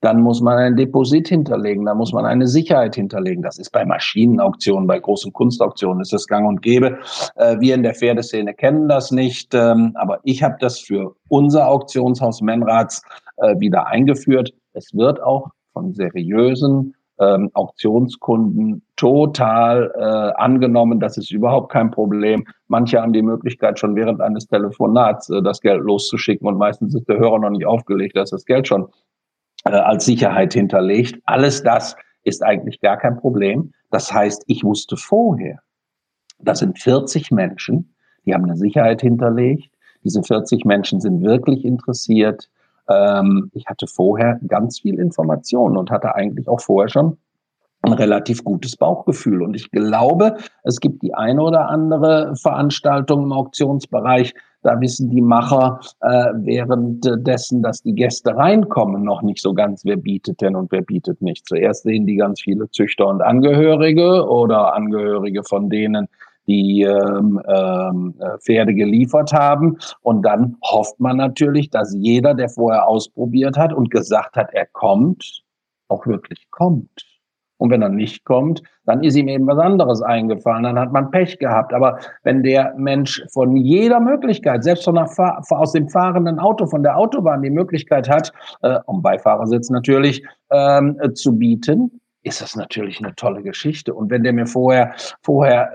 Dann 0.01 0.21
muss 0.21 0.41
man 0.41 0.57
ein 0.57 0.75
Deposit 0.75 1.29
hinterlegen, 1.29 1.85
dann 1.85 1.97
muss 1.97 2.13
man 2.13 2.25
eine 2.25 2.47
Sicherheit 2.47 2.95
hinterlegen. 2.95 3.41
Das 3.41 3.57
ist 3.57 3.71
bei 3.71 3.85
Maschinenauktionen, 3.85 4.87
bei 4.87 4.99
großen 4.99 5.33
Kunstauktionen 5.33 6.01
ist 6.01 6.13
das 6.13 6.27
gang 6.27 6.47
und 6.47 6.61
gäbe. 6.61 6.99
Äh, 7.35 7.59
wir 7.59 7.73
in 7.73 7.81
der 7.81 7.95
Pferdeszene 7.95 8.53
kennen 8.53 8.87
das 8.87 9.11
nicht, 9.11 9.55
ähm, 9.55 9.93
aber 9.95 10.19
ich 10.23 10.43
habe 10.43 10.57
das 10.59 10.79
für 10.79 11.15
unser 11.29 11.67
Auktionshaus 11.67 12.41
Menrads 12.41 13.01
äh, 13.37 13.57
wieder 13.59 13.87
eingeführt. 13.87 14.53
Es 14.73 14.93
wird 14.93 15.23
auch 15.23 15.49
von 15.73 15.93
seriösen 15.93 16.93
ähm, 17.19 17.49
Auktionskunden 17.53 18.83
total 18.95 19.91
äh, 19.95 20.41
angenommen. 20.41 20.99
Das 20.99 21.17
ist 21.17 21.31
überhaupt 21.31 21.71
kein 21.71 21.91
Problem. 21.91 22.45
Manche 22.67 23.01
haben 23.01 23.13
die 23.13 23.21
Möglichkeit, 23.21 23.79
schon 23.79 23.95
während 23.95 24.21
eines 24.21 24.47
Telefonats 24.47 25.29
äh, 25.29 25.41
das 25.41 25.61
Geld 25.61 25.81
loszuschicken 25.81 26.47
und 26.47 26.57
meistens 26.57 26.95
ist 26.95 27.07
der 27.07 27.17
Hörer 27.17 27.39
noch 27.39 27.51
nicht 27.51 27.65
aufgelegt, 27.65 28.17
dass 28.17 28.31
das 28.31 28.45
Geld 28.45 28.67
schon 28.67 28.87
äh, 29.65 29.71
als 29.71 30.05
Sicherheit 30.05 30.53
hinterlegt. 30.53 31.21
Alles 31.25 31.63
das 31.63 31.95
ist 32.23 32.43
eigentlich 32.43 32.81
gar 32.81 32.97
kein 32.97 33.17
Problem. 33.17 33.71
Das 33.91 34.11
heißt, 34.11 34.43
ich 34.47 34.63
wusste 34.63 34.97
vorher, 34.97 35.59
das 36.39 36.59
sind 36.59 36.79
40 36.79 37.31
Menschen, 37.31 37.95
die 38.25 38.33
haben 38.33 38.43
eine 38.43 38.57
Sicherheit 38.57 39.01
hinterlegt. 39.01 39.71
Diese 40.03 40.21
40 40.21 40.65
Menschen 40.65 40.99
sind 40.99 41.21
wirklich 41.21 41.63
interessiert 41.63 42.49
ähm, 42.89 43.51
ich 43.53 43.65
hatte 43.65 43.87
vorher 43.87 44.39
ganz 44.47 44.79
viel 44.79 44.99
Informationen 44.99 45.77
und 45.77 45.91
hatte 45.91 46.15
eigentlich 46.15 46.47
auch 46.47 46.61
vorher 46.61 46.89
schon 46.89 47.17
ein 47.81 47.93
relativ 47.93 48.43
gutes 48.43 48.75
Bauchgefühl. 48.75 49.41
Und 49.41 49.55
ich 49.55 49.71
glaube, 49.71 50.35
es 50.63 50.79
gibt 50.79 51.03
die 51.03 51.13
eine 51.13 51.41
oder 51.41 51.69
andere 51.69 52.35
Veranstaltung 52.35 53.23
im 53.23 53.31
Auktionsbereich, 53.31 54.33
da 54.63 54.81
wissen 54.81 55.11
die 55.11 55.21
Macher 55.21 55.79
äh, 56.01 56.31
währenddessen, 56.37 57.61
dass 57.61 57.83
die 57.83 57.93
Gäste 57.93 58.35
reinkommen, 58.35 59.03
noch 59.03 59.21
nicht 59.21 59.39
so 59.39 59.53
ganz, 59.53 59.85
wer 59.85 59.95
bietet 59.95 60.41
denn 60.41 60.55
und 60.55 60.71
wer 60.71 60.81
bietet 60.81 61.21
nicht. 61.21 61.47
Zuerst 61.47 61.83
sehen 61.83 62.07
die 62.07 62.15
ganz 62.15 62.41
viele 62.41 62.67
Züchter 62.71 63.07
und 63.07 63.21
Angehörige 63.21 64.27
oder 64.27 64.73
Angehörige 64.73 65.43
von 65.43 65.69
denen, 65.69 66.07
die 66.47 66.83
ähm, 66.83 67.41
ähm, 67.47 68.13
äh, 68.19 68.37
Pferde 68.39 68.73
geliefert 68.73 69.33
haben. 69.33 69.77
Und 70.01 70.23
dann 70.23 70.57
hofft 70.63 70.99
man 70.99 71.17
natürlich, 71.17 71.69
dass 71.69 71.95
jeder, 71.97 72.33
der 72.33 72.49
vorher 72.49 72.87
ausprobiert 72.87 73.57
hat 73.57 73.73
und 73.73 73.91
gesagt 73.91 74.35
hat, 74.35 74.53
er 74.53 74.67
kommt, 74.67 75.43
auch 75.87 76.05
wirklich 76.07 76.47
kommt. 76.51 77.05
Und 77.57 77.69
wenn 77.69 77.81
er 77.81 77.89
nicht 77.89 78.25
kommt, 78.25 78.61
dann 78.85 79.01
ist 79.03 79.15
ihm 79.15 79.29
eben 79.29 79.47
was 79.47 79.57
anderes 79.57 80.01
eingefallen, 80.01 80.63
dann 80.63 80.77
hat 80.77 80.91
man 80.91 81.09
Pech 81.09 81.39
gehabt. 81.39 81.73
Aber 81.73 81.99
wenn 82.23 82.43
der 82.43 82.73
Mensch 82.77 83.23
von 83.31 83.55
jeder 83.55 83.99
Möglichkeit, 83.99 84.63
selbst 84.63 84.83
von 84.83 84.95
der 84.95 85.07
Fahr 85.07 85.41
aus 85.49 85.71
dem 85.71 85.87
fahrenden 85.87 86.39
Auto, 86.39 86.65
von 86.65 86.83
der 86.83 86.97
Autobahn 86.97 87.41
die 87.41 87.49
Möglichkeit 87.49 88.09
hat, 88.09 88.33
äh, 88.61 88.79
um 88.87 89.01
Beifahrersitz 89.01 89.69
natürlich, 89.69 90.25
ähm, 90.51 90.99
zu 91.13 91.37
bieten, 91.37 92.01
ist 92.23 92.41
das 92.41 92.55
natürlich 92.55 92.99
eine 92.99 93.15
tolle 93.15 93.41
Geschichte. 93.43 93.93
Und 93.93 94.09
wenn 94.09 94.23
der 94.23 94.33
mir 94.33 94.47
vorher, 94.47 94.93
vorher 95.21 95.71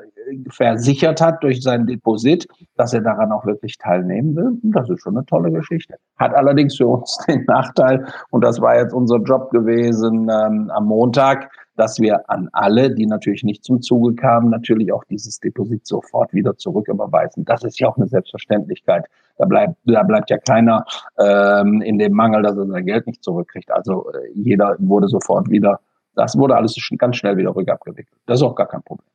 versichert 0.51 1.21
hat 1.21 1.43
durch 1.43 1.63
sein 1.63 1.87
Deposit, 1.87 2.47
dass 2.77 2.93
er 2.93 3.01
daran 3.01 3.33
auch 3.33 3.47
wirklich 3.47 3.79
teilnehmen 3.79 4.37
will. 4.37 4.59
Das 4.63 4.89
ist 4.89 5.03
schon 5.03 5.17
eine 5.17 5.27
tolle 5.27 5.51
Geschichte. 5.51 5.95
Hat 6.19 6.35
allerdings 6.35 6.77
für 6.77 6.87
uns 6.87 7.19
den 7.29 7.45
Nachteil, 7.47 8.07
und 8.31 8.43
das 8.43 8.61
war 8.61 8.77
jetzt 8.77 8.93
unser 8.93 9.19
Job 9.19 9.51
gewesen 9.51 10.29
ähm, 10.31 10.71
am 10.71 10.87
Montag, 10.87 11.51
dass 11.77 11.99
wir 11.99 12.29
an 12.29 12.49
alle, 12.53 12.95
die 12.95 13.07
natürlich 13.07 13.43
nicht 13.43 13.65
zum 13.65 13.81
Zuge 13.81 14.15
kamen, 14.15 14.51
natürlich 14.51 14.93
auch 14.93 15.05
dieses 15.05 15.41
Deposit 15.41 15.87
sofort 15.87 16.33
wieder 16.35 16.57
zurücküberweisen. 16.57 17.45
Das 17.45 17.65
ist 17.65 17.81
ja 17.81 17.89
auch 17.89 17.97
eine 17.97 18.07
Selbstverständlichkeit. 18.07 19.07
Da 19.39 19.47
bleibt, 19.47 19.77
da 19.87 20.03
bleibt 20.03 20.29
ja 20.29 20.37
keiner 20.37 20.85
ähm, 21.19 21.81
in 21.81 21.99
dem 21.99 22.13
Mangel, 22.13 22.43
dass 22.43 22.57
er 22.57 22.67
sein 22.67 22.85
Geld 22.85 23.07
nicht 23.07 23.25
zurückkriegt. 23.25 23.71
Also 23.71 24.11
äh, 24.11 24.31
jeder 24.35 24.77
wurde 24.79 25.09
sofort 25.09 25.49
wieder, 25.49 25.81
das 26.17 26.37
wurde 26.37 26.57
alles 26.57 26.77
ganz 26.99 27.17
schnell 27.17 27.39
wieder 27.39 27.57
rückabgewickelt. 27.57 28.19
Das 28.27 28.41
ist 28.41 28.43
auch 28.43 28.55
gar 28.55 28.69
kein 28.69 28.83
Problem 28.83 29.07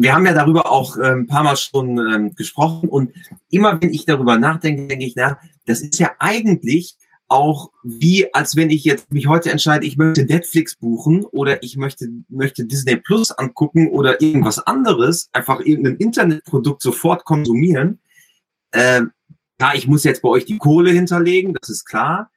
wir 0.00 0.14
haben 0.14 0.26
ja 0.26 0.32
darüber 0.32 0.70
auch 0.70 0.96
ein 0.96 1.26
paar 1.26 1.42
Mal 1.42 1.56
schon 1.56 1.98
ähm, 1.98 2.34
gesprochen 2.34 2.88
und 2.88 3.12
immer 3.50 3.82
wenn 3.82 3.92
ich 3.92 4.04
darüber 4.04 4.38
nachdenke, 4.38 4.86
denke 4.86 5.04
ich, 5.04 5.14
na, 5.16 5.38
das 5.66 5.80
ist 5.80 5.98
ja 5.98 6.12
eigentlich 6.20 6.96
auch 7.26 7.72
wie, 7.82 8.32
als 8.32 8.54
wenn 8.54 8.70
ich 8.70 8.84
jetzt 8.84 9.12
mich 9.12 9.26
heute 9.26 9.50
entscheide, 9.50 9.84
ich 9.84 9.96
möchte 9.96 10.24
Netflix 10.24 10.76
buchen 10.76 11.24
oder 11.24 11.62
ich 11.62 11.76
möchte, 11.76 12.08
möchte 12.28 12.64
Disney 12.64 12.96
Plus 12.96 13.32
angucken 13.32 13.88
oder 13.88 14.22
irgendwas 14.22 14.60
anderes, 14.60 15.28
einfach 15.32 15.60
irgendein 15.60 15.96
Internetprodukt 15.96 16.80
sofort 16.80 17.24
konsumieren. 17.24 17.98
Äh, 18.70 19.02
ja, 19.60 19.74
ich 19.74 19.88
muss 19.88 20.04
jetzt 20.04 20.22
bei 20.22 20.28
euch 20.28 20.44
die 20.44 20.58
Kohle 20.58 20.92
hinterlegen, 20.92 21.54
das 21.60 21.68
ist 21.68 21.84
klar. 21.84 22.30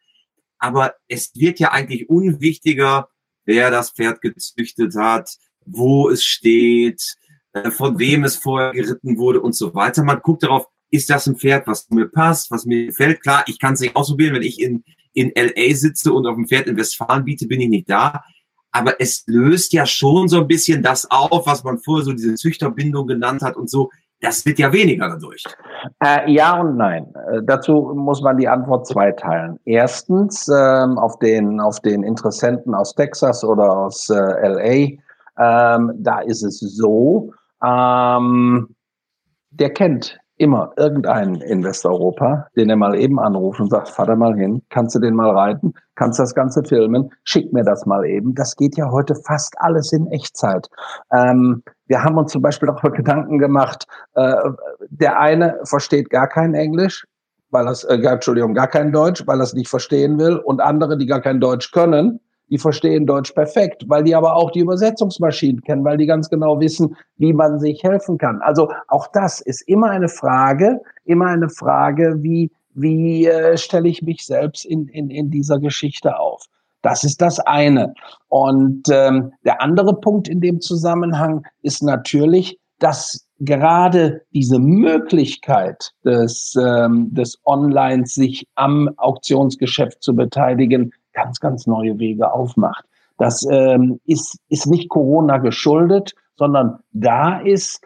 Aber 0.57 0.95
es 1.07 1.31
wird 1.35 1.59
ja 1.59 1.71
eigentlich 1.71 2.09
unwichtiger, 2.09 3.09
wer 3.45 3.69
das 3.69 3.91
Pferd 3.91 4.21
gezüchtet 4.21 4.95
hat, 4.95 5.37
wo 5.65 6.09
es 6.09 6.23
steht, 6.23 7.15
von 7.71 7.99
wem 7.99 8.23
es 8.23 8.35
vorher 8.35 8.71
geritten 8.71 9.17
wurde 9.17 9.41
und 9.41 9.55
so 9.55 9.73
weiter. 9.73 10.03
Man 10.03 10.21
guckt 10.21 10.43
darauf, 10.43 10.67
ist 10.89 11.09
das 11.09 11.27
ein 11.27 11.37
Pferd, 11.37 11.67
was 11.67 11.89
mir 11.89 12.07
passt, 12.07 12.51
was 12.51 12.65
mir 12.65 12.87
gefällt. 12.87 13.21
Klar, 13.21 13.43
ich 13.47 13.59
kann 13.59 13.73
es 13.73 13.79
nicht 13.79 13.95
ausprobieren, 13.95 14.35
wenn 14.35 14.41
ich 14.43 14.61
in, 14.61 14.83
in 15.13 15.31
LA 15.35 15.73
sitze 15.75 16.13
und 16.13 16.27
auf 16.27 16.35
dem 16.35 16.47
Pferd 16.47 16.67
in 16.67 16.77
Westfalen 16.77 17.25
biete, 17.25 17.47
bin 17.47 17.61
ich 17.61 17.69
nicht 17.69 17.89
da. 17.89 18.23
Aber 18.73 18.99
es 18.99 19.23
löst 19.27 19.73
ja 19.73 19.85
schon 19.85 20.27
so 20.29 20.39
ein 20.41 20.47
bisschen 20.47 20.81
das 20.81 21.09
auf, 21.09 21.45
was 21.45 21.63
man 21.63 21.79
vorher 21.79 22.05
so 22.05 22.13
diese 22.13 22.35
Züchterbindung 22.35 23.07
genannt 23.07 23.41
hat 23.41 23.57
und 23.57 23.69
so. 23.69 23.89
Das 24.21 24.45
wird 24.45 24.59
ja 24.59 24.71
weniger 24.71 25.09
dadurch. 25.09 25.43
Äh, 26.03 26.31
ja 26.31 26.59
und 26.59 26.77
nein. 26.77 27.07
Äh, 27.31 27.41
dazu 27.43 27.91
muss 27.95 28.21
man 28.21 28.37
die 28.37 28.47
Antwort 28.47 28.85
zweiteilen. 28.85 29.59
Erstens 29.65 30.47
ähm, 30.47 30.99
auf 30.99 31.17
den 31.19 31.59
auf 31.59 31.79
den 31.79 32.03
Interessenten 32.03 32.75
aus 32.75 32.93
Texas 32.93 33.43
oder 33.43 33.77
aus 33.77 34.09
äh, 34.09 34.15
LA. 34.15 34.97
Ähm, 35.39 35.91
da 35.97 36.19
ist 36.19 36.43
es 36.43 36.59
so, 36.59 37.33
ähm, 37.63 38.75
der 39.51 39.73
kennt 39.73 40.17
immer 40.41 40.73
irgendeinen 40.75 41.39
in 41.41 41.63
Westeuropa, 41.63 42.47
den 42.55 42.71
er 42.71 42.75
mal 42.75 42.95
eben 42.95 43.19
anruft 43.19 43.59
und 43.59 43.69
sagt, 43.69 43.89
fahr 43.89 44.07
da 44.07 44.15
mal 44.15 44.35
hin, 44.35 44.63
kannst 44.69 44.95
du 44.95 44.99
den 44.99 45.13
mal 45.13 45.29
reiten, 45.29 45.73
kannst 45.93 46.17
das 46.17 46.33
Ganze 46.33 46.63
filmen, 46.63 47.11
schick 47.23 47.53
mir 47.53 47.63
das 47.63 47.85
mal 47.85 48.03
eben. 48.05 48.33
Das 48.33 48.55
geht 48.55 48.75
ja 48.75 48.89
heute 48.89 49.13
fast 49.13 49.53
alles 49.59 49.93
in 49.93 50.07
Echtzeit. 50.07 50.67
Ähm, 51.13 51.61
wir 51.85 52.03
haben 52.03 52.17
uns 52.17 52.31
zum 52.31 52.41
Beispiel 52.41 52.69
auch 52.69 52.81
Gedanken 52.81 53.37
gemacht, 53.37 53.85
äh, 54.15 54.33
der 54.89 55.19
eine 55.19 55.59
versteht 55.63 56.09
gar 56.09 56.27
kein 56.27 56.55
Englisch, 56.55 57.05
weil 57.51 57.65
das, 57.65 57.83
äh, 57.83 57.97
Entschuldigung, 57.97 58.55
gar 58.55 58.67
kein 58.67 58.91
Deutsch, 58.91 59.27
weil 59.27 59.39
er 59.39 59.43
es 59.43 59.53
nicht 59.53 59.69
verstehen 59.69 60.17
will 60.17 60.37
und 60.37 60.59
andere, 60.59 60.97
die 60.97 61.05
gar 61.05 61.21
kein 61.21 61.39
Deutsch 61.39 61.71
können, 61.71 62.19
die 62.51 62.57
verstehen 62.57 63.07
Deutsch 63.07 63.31
perfekt, 63.31 63.85
weil 63.87 64.03
die 64.03 64.13
aber 64.13 64.35
auch 64.35 64.51
die 64.51 64.59
Übersetzungsmaschinen 64.59 65.61
kennen, 65.61 65.85
weil 65.85 65.97
die 65.97 66.05
ganz 66.05 66.29
genau 66.29 66.59
wissen, 66.59 66.95
wie 67.17 67.33
man 67.33 67.59
sich 67.59 67.81
helfen 67.81 68.17
kann. 68.17 68.41
Also 68.41 68.69
auch 68.89 69.07
das 69.07 69.39
ist 69.39 69.61
immer 69.67 69.89
eine 69.89 70.09
Frage, 70.09 70.81
immer 71.05 71.27
eine 71.27 71.49
Frage, 71.49 72.17
wie, 72.19 72.51
wie 72.73 73.25
äh, 73.25 73.57
stelle 73.57 73.87
ich 73.87 74.01
mich 74.01 74.25
selbst 74.25 74.65
in, 74.65 74.87
in, 74.89 75.09
in 75.09 75.31
dieser 75.31 75.59
Geschichte 75.59 76.19
auf. 76.19 76.43
Das 76.81 77.03
ist 77.03 77.21
das 77.21 77.39
eine. 77.39 77.93
Und 78.27 78.83
ähm, 78.91 79.31
der 79.45 79.61
andere 79.61 79.95
Punkt 79.99 80.27
in 80.27 80.41
dem 80.41 80.59
Zusammenhang 80.59 81.45
ist 81.61 81.81
natürlich, 81.81 82.59
dass 82.79 83.27
gerade 83.39 84.21
diese 84.33 84.59
Möglichkeit 84.59 85.91
des, 86.03 86.55
ähm, 86.59 87.13
des 87.13 87.39
Online 87.45 88.05
sich 88.05 88.47
am 88.55 88.89
Auktionsgeschäft 88.97 90.01
zu 90.03 90.15
beteiligen 90.15 90.91
ganz, 91.13 91.39
ganz 91.39 91.67
neue 91.67 91.97
Wege 91.99 92.31
aufmacht. 92.31 92.85
Das 93.17 93.45
ähm, 93.49 93.99
ist, 94.05 94.39
ist 94.49 94.67
nicht 94.67 94.89
Corona 94.89 95.37
geschuldet, 95.37 96.13
sondern 96.35 96.79
da 96.91 97.39
ist 97.39 97.81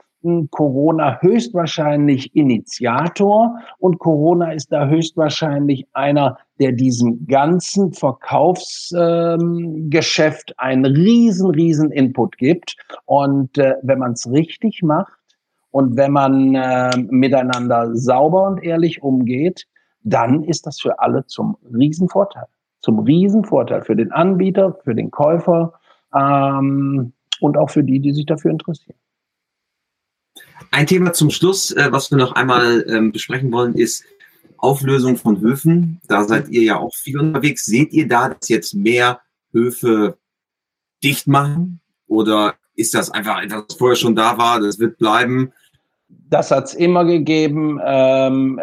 Corona 0.50 1.20
höchstwahrscheinlich 1.22 2.36
Initiator 2.36 3.60
und 3.78 4.00
Corona 4.00 4.54
ist 4.54 4.72
da 4.72 4.88
höchstwahrscheinlich 4.88 5.86
einer, 5.94 6.40
der 6.60 6.72
diesem 6.72 7.28
ganzen 7.28 7.94
Verkaufsgeschäft 7.94 10.50
ähm, 10.50 10.56
einen 10.58 10.86
riesen, 10.86 11.52
riesen 11.52 11.92
Input 11.92 12.38
gibt. 12.38 12.76
Und 13.06 13.56
äh, 13.58 13.76
wenn 13.84 14.00
man 14.00 14.14
es 14.14 14.30
richtig 14.32 14.82
macht 14.82 15.14
und 15.70 15.96
wenn 15.96 16.12
man 16.12 16.56
äh, 16.56 16.98
miteinander 17.10 17.96
sauber 17.96 18.48
und 18.48 18.64
ehrlich 18.64 19.04
umgeht, 19.04 19.68
dann 20.02 20.44
ist 20.44 20.66
das 20.66 20.80
für 20.80 20.98
alle 21.00 21.26
zum 21.28 21.58
Riesenvorteil 21.72 22.48
zum 22.86 23.00
Riesenvorteil 23.00 23.82
für 23.82 23.96
den 23.96 24.12
Anbieter, 24.12 24.78
für 24.84 24.94
den 24.94 25.10
Käufer 25.10 25.74
ähm, 26.14 27.14
und 27.40 27.58
auch 27.58 27.72
für 27.72 27.84
die, 27.84 28.00
die 28.00 28.14
sich 28.14 28.28
dafür 28.28 28.52
interessieren. 28.52 28.96
Ein 30.70 30.86
Thema 30.86 31.12
zum 31.12 31.32
Schluss, 31.32 31.72
äh, 31.72 31.88
was 31.92 32.12
wir 32.12 32.20
noch 32.20 32.34
einmal 32.34 32.86
ähm, 32.88 33.12
besprechen 33.12 33.52
wollen, 33.52 33.74
ist 33.74 34.04
Auflösung 34.58 35.18
von 35.18 35.42
Höfen. 35.42 36.00
Da 36.08 36.26
seid 36.26 36.50
ihr 36.50 36.62
ja 36.62 36.78
auch 36.78 36.94
viel 36.94 37.20
unterwegs. 37.20 37.66
Seht 37.66 37.92
ihr 37.92 38.08
da, 38.08 38.30
dass 38.30 38.50
jetzt 38.50 38.76
mehr 38.76 39.20
Höfe 39.52 40.20
dicht 41.04 41.26
machen? 41.26 41.82
Oder 42.08 42.54
ist 42.76 42.94
das 42.94 43.10
einfach 43.10 43.42
etwas, 43.42 43.66
was 43.68 43.78
vorher 43.78 43.96
schon 43.96 44.16
da 44.16 44.38
war, 44.38 44.60
das 44.60 44.78
wird 44.78 45.00
bleiben? 45.00 45.52
Das 46.08 46.52
hat 46.52 46.66
es 46.66 46.76
immer 46.76 47.04
gegeben. 47.04 47.80
Ähm, 47.84 48.62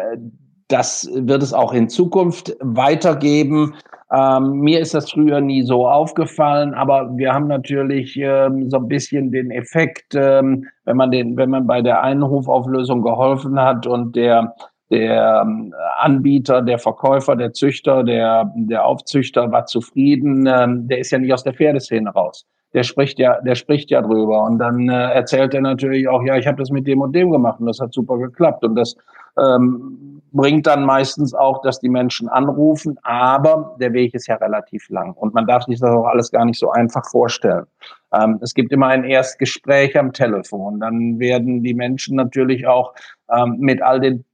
das 0.73 1.09
wird 1.13 1.43
es 1.43 1.53
auch 1.53 1.73
in 1.73 1.89
Zukunft 1.89 2.57
weitergeben. 2.61 3.75
Ähm, 4.11 4.61
mir 4.61 4.81
ist 4.81 4.95
das 4.95 5.11
früher 5.11 5.41
nie 5.41 5.63
so 5.63 5.87
aufgefallen, 5.89 6.75
aber 6.75 7.11
wir 7.17 7.33
haben 7.33 7.47
natürlich 7.47 8.17
ähm, 8.17 8.69
so 8.71 8.77
ein 8.79 8.89
bisschen 8.89 9.31
den 9.31 9.51
Effekt, 9.51 10.15
ähm, 10.15 10.67
wenn 10.85 10.97
man 10.97 11.11
den, 11.11 11.37
wenn 11.37 11.51
man 11.51 11.67
bei 11.67 11.81
der 11.81 12.03
Einhofauflösung 12.03 13.03
geholfen 13.03 13.59
hat 13.59 13.87
und 13.87 14.15
der 14.17 14.55
der 14.93 15.43
ähm, 15.43 15.75
Anbieter, 16.01 16.61
der 16.61 16.79
Verkäufer, 16.79 17.35
der 17.35 17.55
Züchter, 17.55 18.05
der, 18.05 18.53
der 18.55 18.85
Aufzüchter 18.85 19.51
war 19.51 19.65
zufrieden, 19.65 20.47
ähm, 20.47 20.87
der 20.87 20.99
ist 20.99 21.11
ja 21.11 21.19
nicht 21.19 21.33
aus 21.33 21.43
der 21.43 21.55
Pferdeszene 21.55 22.11
raus. 22.11 22.45
Der 22.75 22.83
spricht 22.83 23.19
ja, 23.19 23.41
der 23.41 23.55
spricht 23.55 23.91
ja 23.91 24.03
drüber. 24.03 24.45
Und 24.45 24.59
dann 24.59 24.91
äh, 24.91 25.13
erzählt 25.13 25.55
er 25.55 25.63
natürlich 25.63 26.07
auch, 26.09 26.23
ja, 26.25 26.37
ich 26.37 26.47
habe 26.47 26.59
das 26.59 26.71
mit 26.71 26.87
dem 26.87 27.01
und 27.01 27.15
dem 27.15 27.31
gemacht 27.31 27.59
und 27.59 27.67
das 27.67 27.81
hat 27.81 27.95
super 27.95 28.19
geklappt. 28.19 28.65
Und 28.65 28.75
das 28.75 28.95
ähm, 29.43 30.12
bringt 30.33 30.67
dann 30.67 30.85
meistens 30.85 31.35
auch, 31.35 31.63
dass 31.63 31.81
die 31.81 31.89
Menschen 31.89 32.29
anrufen, 32.29 32.99
aber 33.03 33.77
der 33.81 33.93
Weg 33.93 34.15
ist 34.15 34.27
ja 34.27 34.37
relativ 34.37 34.89
lang 34.89 35.13
und 35.13 35.35
man 35.35 35.47
darf 35.47 35.65
sich 35.65 35.79
das 35.79 35.91
auch 35.91 36.07
alles 36.07 36.31
gar 36.31 36.45
nicht 36.45 36.59
so 36.59 36.71
einfach 36.71 37.05
vorstellen. 37.11 37.67
Ähm, 38.13 38.39
es 38.43 38.55
gibt 38.55 38.73
immer 38.73 38.89
ein 38.89 39.05
Erstgespräch 39.05 39.99
am 39.99 40.13
Telefon, 40.13 40.81
dann 40.81 41.19
werden 41.19 41.63
die 41.63 41.75
Menschen 41.75 42.17
natürlich 42.17 42.67
auch 42.67 42.95
ähm, 43.31 43.57
mit 43.59 43.83
all 43.83 44.01
den 44.01 44.25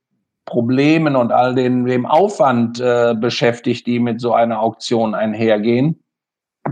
Problemen 0.44 1.14
und 1.14 1.30
all 1.30 1.54
den, 1.54 1.84
dem 1.84 2.06
Aufwand 2.06 2.80
äh, 2.80 3.14
beschäftigt, 3.14 3.86
die 3.86 4.00
mit 4.00 4.20
so 4.20 4.32
einer 4.32 4.62
Auktion 4.62 5.14
einhergehen. 5.14 6.02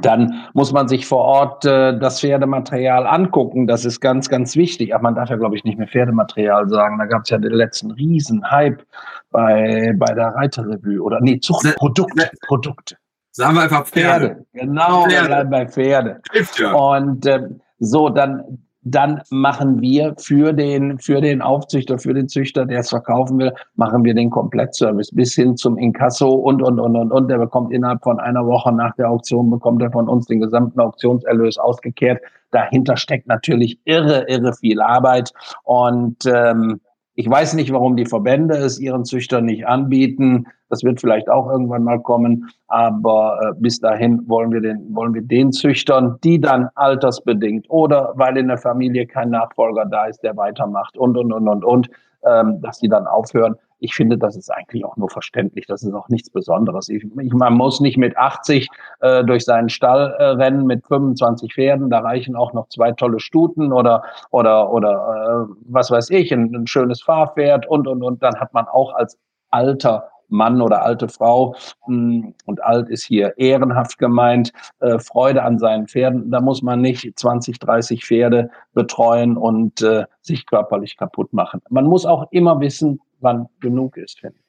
Dann 0.02 0.46
muss 0.52 0.72
man 0.72 0.88
sich 0.88 1.06
vor 1.06 1.24
Ort 1.24 1.64
äh, 1.64 1.98
das 1.98 2.20
Pferdematerial 2.20 3.06
angucken. 3.06 3.66
Das 3.66 3.84
ist 3.84 4.00
ganz, 4.00 4.28
ganz 4.28 4.56
wichtig. 4.56 4.94
Aber 4.94 5.04
man 5.04 5.14
darf 5.14 5.30
ja, 5.30 5.36
glaube 5.36 5.56
ich, 5.56 5.64
nicht 5.64 5.78
mehr 5.78 5.88
Pferdematerial 5.88 6.68
sagen. 6.68 6.98
Da 6.98 7.06
gab 7.06 7.22
es 7.22 7.30
ja 7.30 7.38
den 7.38 7.52
letzten 7.52 7.90
Riesenhype 7.92 8.84
bei, 9.30 9.94
bei 9.96 10.14
der 10.14 10.28
Reiterrevue. 10.28 11.00
Oder 11.00 11.20
nee, 11.20 11.40
Zuchtprodukte. 11.40 12.30
Produkte. 12.46 12.96
Sagen 13.32 13.54
wir 13.54 13.62
einfach 13.62 13.86
Pferde. 13.86 14.28
Pferde. 14.28 14.46
Genau, 14.54 15.04
Pferde. 15.04 15.50
bei 15.50 15.66
Pferde. 15.66 16.20
Ja. 16.58 16.72
Und 16.72 17.26
äh, 17.26 17.48
so, 17.78 18.08
dann 18.08 18.65
dann 18.88 19.20
machen 19.30 19.80
wir 19.80 20.14
für 20.16 20.52
den, 20.52 21.00
für 21.00 21.20
den 21.20 21.42
Aufzüchter, 21.42 21.98
für 21.98 22.14
den 22.14 22.28
Züchter, 22.28 22.64
der 22.64 22.80
es 22.80 22.90
verkaufen 22.90 23.36
will, 23.38 23.52
machen 23.74 24.04
wir 24.04 24.14
den 24.14 24.30
Komplettservice 24.30 25.10
bis 25.12 25.34
hin 25.34 25.56
zum 25.56 25.76
Inkasso 25.76 26.28
und, 26.28 26.62
und, 26.62 26.78
und, 26.78 26.94
und, 26.94 27.10
und. 27.10 27.28
Der 27.28 27.38
bekommt 27.38 27.72
innerhalb 27.72 28.04
von 28.04 28.20
einer 28.20 28.46
Woche 28.46 28.72
nach 28.72 28.94
der 28.94 29.10
Auktion, 29.10 29.50
bekommt 29.50 29.82
er 29.82 29.90
von 29.90 30.08
uns 30.08 30.26
den 30.26 30.38
gesamten 30.38 30.78
Auktionserlös 30.78 31.58
ausgekehrt. 31.58 32.22
Dahinter 32.52 32.96
steckt 32.96 33.26
natürlich 33.26 33.80
irre, 33.86 34.24
irre 34.28 34.52
viel 34.52 34.80
Arbeit 34.80 35.32
und 35.64 36.24
ähm, 36.26 36.80
ich 37.16 37.28
weiß 37.28 37.54
nicht, 37.54 37.72
warum 37.72 37.96
die 37.96 38.06
Verbände 38.06 38.56
es 38.56 38.78
ihren 38.78 39.04
Züchtern 39.04 39.46
nicht 39.46 39.66
anbieten. 39.66 40.46
Das 40.68 40.82
wird 40.82 41.00
vielleicht 41.00 41.28
auch 41.28 41.50
irgendwann 41.50 41.84
mal 41.84 42.00
kommen. 42.00 42.48
Aber 42.68 43.38
äh, 43.40 43.52
bis 43.60 43.78
dahin 43.80 44.28
wollen 44.28 44.52
wir 44.52 44.60
den, 44.60 44.94
wollen 44.94 45.14
wir 45.14 45.22
den 45.22 45.52
Züchtern, 45.52 46.18
die 46.24 46.40
dann 46.40 46.68
altersbedingt 46.74 47.66
oder 47.68 48.12
weil 48.16 48.36
in 48.36 48.48
der 48.48 48.58
Familie 48.58 49.06
kein 49.06 49.30
Nachfolger 49.30 49.84
da 49.86 50.06
ist, 50.06 50.22
der 50.22 50.36
weitermacht 50.36 50.96
und, 50.96 51.16
und, 51.16 51.32
und, 51.32 51.48
und, 51.48 51.64
und, 51.64 51.90
ähm, 52.26 52.60
dass 52.60 52.78
die 52.78 52.88
dann 52.88 53.06
aufhören. 53.06 53.56
Ich 53.78 53.94
finde, 53.94 54.16
das 54.16 54.36
ist 54.36 54.50
eigentlich 54.50 54.84
auch 54.84 54.96
nur 54.96 55.10
verständlich. 55.10 55.66
Das 55.66 55.82
ist 55.82 55.92
auch 55.92 56.08
nichts 56.08 56.30
Besonderes. 56.30 56.88
Ich, 56.88 57.04
ich, 57.20 57.32
man 57.34 57.54
muss 57.54 57.80
nicht 57.80 57.98
mit 57.98 58.16
80 58.16 58.68
äh, 59.00 59.22
durch 59.22 59.44
seinen 59.44 59.68
Stall 59.68 60.14
äh, 60.18 60.24
rennen 60.24 60.66
mit 60.66 60.86
25 60.86 61.54
Pferden. 61.54 61.90
Da 61.90 62.00
reichen 62.00 62.36
auch 62.36 62.54
noch 62.54 62.68
zwei 62.68 62.92
tolle 62.92 63.20
Stuten 63.20 63.72
oder 63.72 64.02
oder 64.30 64.72
oder 64.72 65.46
äh, 65.48 65.54
was 65.68 65.90
weiß 65.90 66.10
ich, 66.10 66.32
ein, 66.32 66.54
ein 66.54 66.66
schönes 66.66 67.02
Fahrpferd 67.02 67.66
und 67.66 67.86
und 67.86 68.02
und. 68.02 68.22
Dann 68.22 68.40
hat 68.40 68.54
man 68.54 68.66
auch 68.66 68.94
als 68.94 69.18
alter 69.50 70.08
Mann 70.28 70.60
oder 70.60 70.82
alte 70.82 71.08
Frau, 71.08 71.54
hm, 71.84 72.34
und 72.44 72.64
alt 72.64 72.88
ist 72.88 73.04
hier 73.04 73.34
ehrenhaft 73.38 73.98
gemeint, 73.98 74.52
äh, 74.80 74.98
Freude 74.98 75.42
an 75.42 75.58
seinen 75.58 75.86
Pferden. 75.88 76.30
Da 76.30 76.40
muss 76.40 76.62
man 76.62 76.80
nicht 76.80 77.18
20, 77.18 77.58
30 77.58 78.04
Pferde 78.04 78.50
betreuen 78.74 79.36
und 79.36 79.82
äh, 79.82 80.04
sich 80.22 80.46
körperlich 80.46 80.96
kaputt 80.96 81.32
machen. 81.32 81.60
Man 81.70 81.86
muss 81.86 82.06
auch 82.06 82.30
immer 82.30 82.60
wissen, 82.60 83.00
wann 83.20 83.48
genug 83.60 83.96
ist, 83.96 84.20
finde 84.20 84.36
ich. 84.38 84.46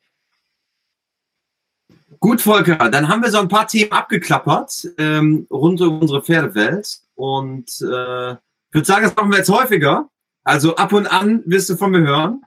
Gut, 2.19 2.41
Volker, 2.41 2.89
dann 2.89 3.09
haben 3.09 3.21
wir 3.21 3.29
so 3.29 3.39
ein 3.39 3.47
paar 3.47 3.67
Themen 3.67 3.91
abgeklappert 3.91 4.87
ähm, 4.97 5.45
rund 5.51 5.81
um 5.81 5.99
unsere 6.01 6.23
Pferdewelt. 6.23 6.99
Und 7.15 7.69
äh, 7.81 8.31
ich 8.31 8.73
würde 8.73 8.85
sagen, 8.85 9.03
das 9.03 9.15
machen 9.15 9.31
wir 9.31 9.37
jetzt 9.37 9.49
häufiger. 9.49 10.09
Also 10.43 10.75
ab 10.75 10.93
und 10.93 11.07
an 11.07 11.43
wirst 11.45 11.69
du 11.69 11.75
von 11.75 11.91
mir 11.91 12.01
hören. 12.01 12.41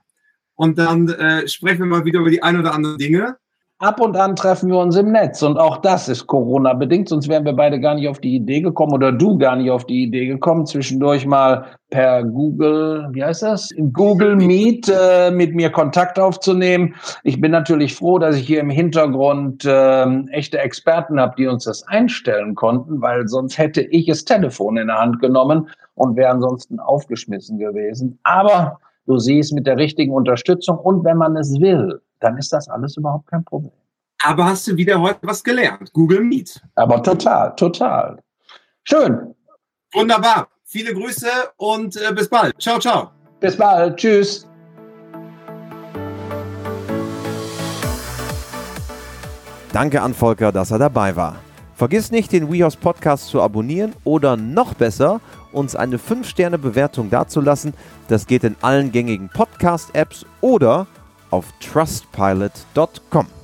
Und 0.55 0.77
dann 0.77 1.09
äh, 1.09 1.47
sprechen 1.47 1.79
wir 1.79 1.85
mal 1.85 2.05
wieder 2.05 2.19
über 2.19 2.29
die 2.29 2.43
ein 2.43 2.59
oder 2.59 2.73
anderen 2.73 2.97
Dinge. 2.97 3.37
Ab 3.81 3.99
und 3.99 4.15
an 4.15 4.35
treffen 4.35 4.69
wir 4.69 4.77
uns 4.77 4.95
im 4.95 5.11
Netz 5.11 5.41
und 5.41 5.57
auch 5.57 5.77
das 5.77 6.07
ist 6.07 6.27
Corona-bedingt, 6.27 7.09
sonst 7.09 7.27
wären 7.27 7.45
wir 7.45 7.53
beide 7.53 7.79
gar 7.79 7.95
nicht 7.95 8.07
auf 8.07 8.19
die 8.19 8.35
Idee 8.35 8.61
gekommen 8.61 8.93
oder 8.93 9.11
du 9.11 9.39
gar 9.39 9.55
nicht 9.55 9.71
auf 9.71 9.87
die 9.87 10.03
Idee 10.03 10.27
gekommen, 10.27 10.67
zwischendurch 10.67 11.25
mal 11.25 11.65
per 11.89 12.23
Google, 12.23 13.07
wie 13.11 13.23
heißt 13.23 13.41
das? 13.41 13.69
Google 13.91 14.35
Meet 14.35 14.87
äh, 14.87 15.31
mit 15.31 15.55
mir 15.55 15.71
Kontakt 15.71 16.19
aufzunehmen. 16.19 16.93
Ich 17.23 17.41
bin 17.41 17.49
natürlich 17.49 17.95
froh, 17.95 18.19
dass 18.19 18.35
ich 18.35 18.45
hier 18.45 18.59
im 18.59 18.69
Hintergrund 18.69 19.65
äh, 19.65 20.05
echte 20.29 20.59
Experten 20.59 21.19
habe, 21.19 21.33
die 21.35 21.47
uns 21.47 21.63
das 21.63 21.81
einstellen 21.87 22.53
konnten, 22.53 23.01
weil 23.01 23.27
sonst 23.27 23.57
hätte 23.57 23.81
ich 23.81 24.05
das 24.05 24.25
Telefon 24.25 24.77
in 24.77 24.87
der 24.87 24.99
Hand 24.99 25.19
genommen 25.21 25.67
und 25.95 26.15
wäre 26.15 26.29
ansonsten 26.29 26.79
aufgeschmissen 26.79 27.57
gewesen. 27.57 28.19
Aber 28.21 28.79
Du 29.11 29.19
siehst 29.19 29.51
mit 29.51 29.67
der 29.67 29.75
richtigen 29.75 30.13
Unterstützung 30.13 30.77
und 30.77 31.03
wenn 31.03 31.17
man 31.17 31.35
es 31.35 31.59
will, 31.59 32.01
dann 32.21 32.37
ist 32.37 32.53
das 32.53 32.69
alles 32.69 32.95
überhaupt 32.95 33.27
kein 33.27 33.43
Problem. 33.43 33.73
Aber 34.23 34.45
hast 34.45 34.65
du 34.67 34.77
wieder 34.77 35.01
heute 35.01 35.19
was 35.23 35.43
gelernt? 35.43 35.91
Google 35.91 36.21
Meet. 36.21 36.61
Aber 36.75 37.03
total, 37.03 37.53
total. 37.57 38.19
Schön. 38.85 39.35
Wunderbar. 39.91 40.47
Viele 40.63 40.93
Grüße 40.93 41.27
und 41.57 41.97
äh, 41.97 42.13
bis 42.13 42.29
bald. 42.29 42.55
Ciao, 42.61 42.79
ciao. 42.79 43.11
Bis 43.41 43.57
bald. 43.57 43.97
Tschüss. 43.97 44.47
Danke 49.73 50.01
an 50.01 50.13
Volker, 50.13 50.53
dass 50.53 50.71
er 50.71 50.79
dabei 50.79 51.13
war. 51.17 51.35
Vergiss 51.73 52.11
nicht, 52.11 52.31
den 52.31 52.49
WeHouse 52.49 52.77
Podcast 52.77 53.27
zu 53.27 53.41
abonnieren 53.41 53.91
oder 54.05 54.37
noch 54.37 54.73
besser– 54.73 55.19
uns 55.51 55.75
eine 55.75 55.97
5-Sterne-Bewertung 55.97 57.09
dazulassen. 57.09 57.73
Das 58.07 58.27
geht 58.27 58.43
in 58.43 58.55
allen 58.61 58.91
gängigen 58.91 59.29
Podcast-Apps 59.29 60.25
oder 60.41 60.87
auf 61.29 61.45
trustpilot.com. 61.59 63.40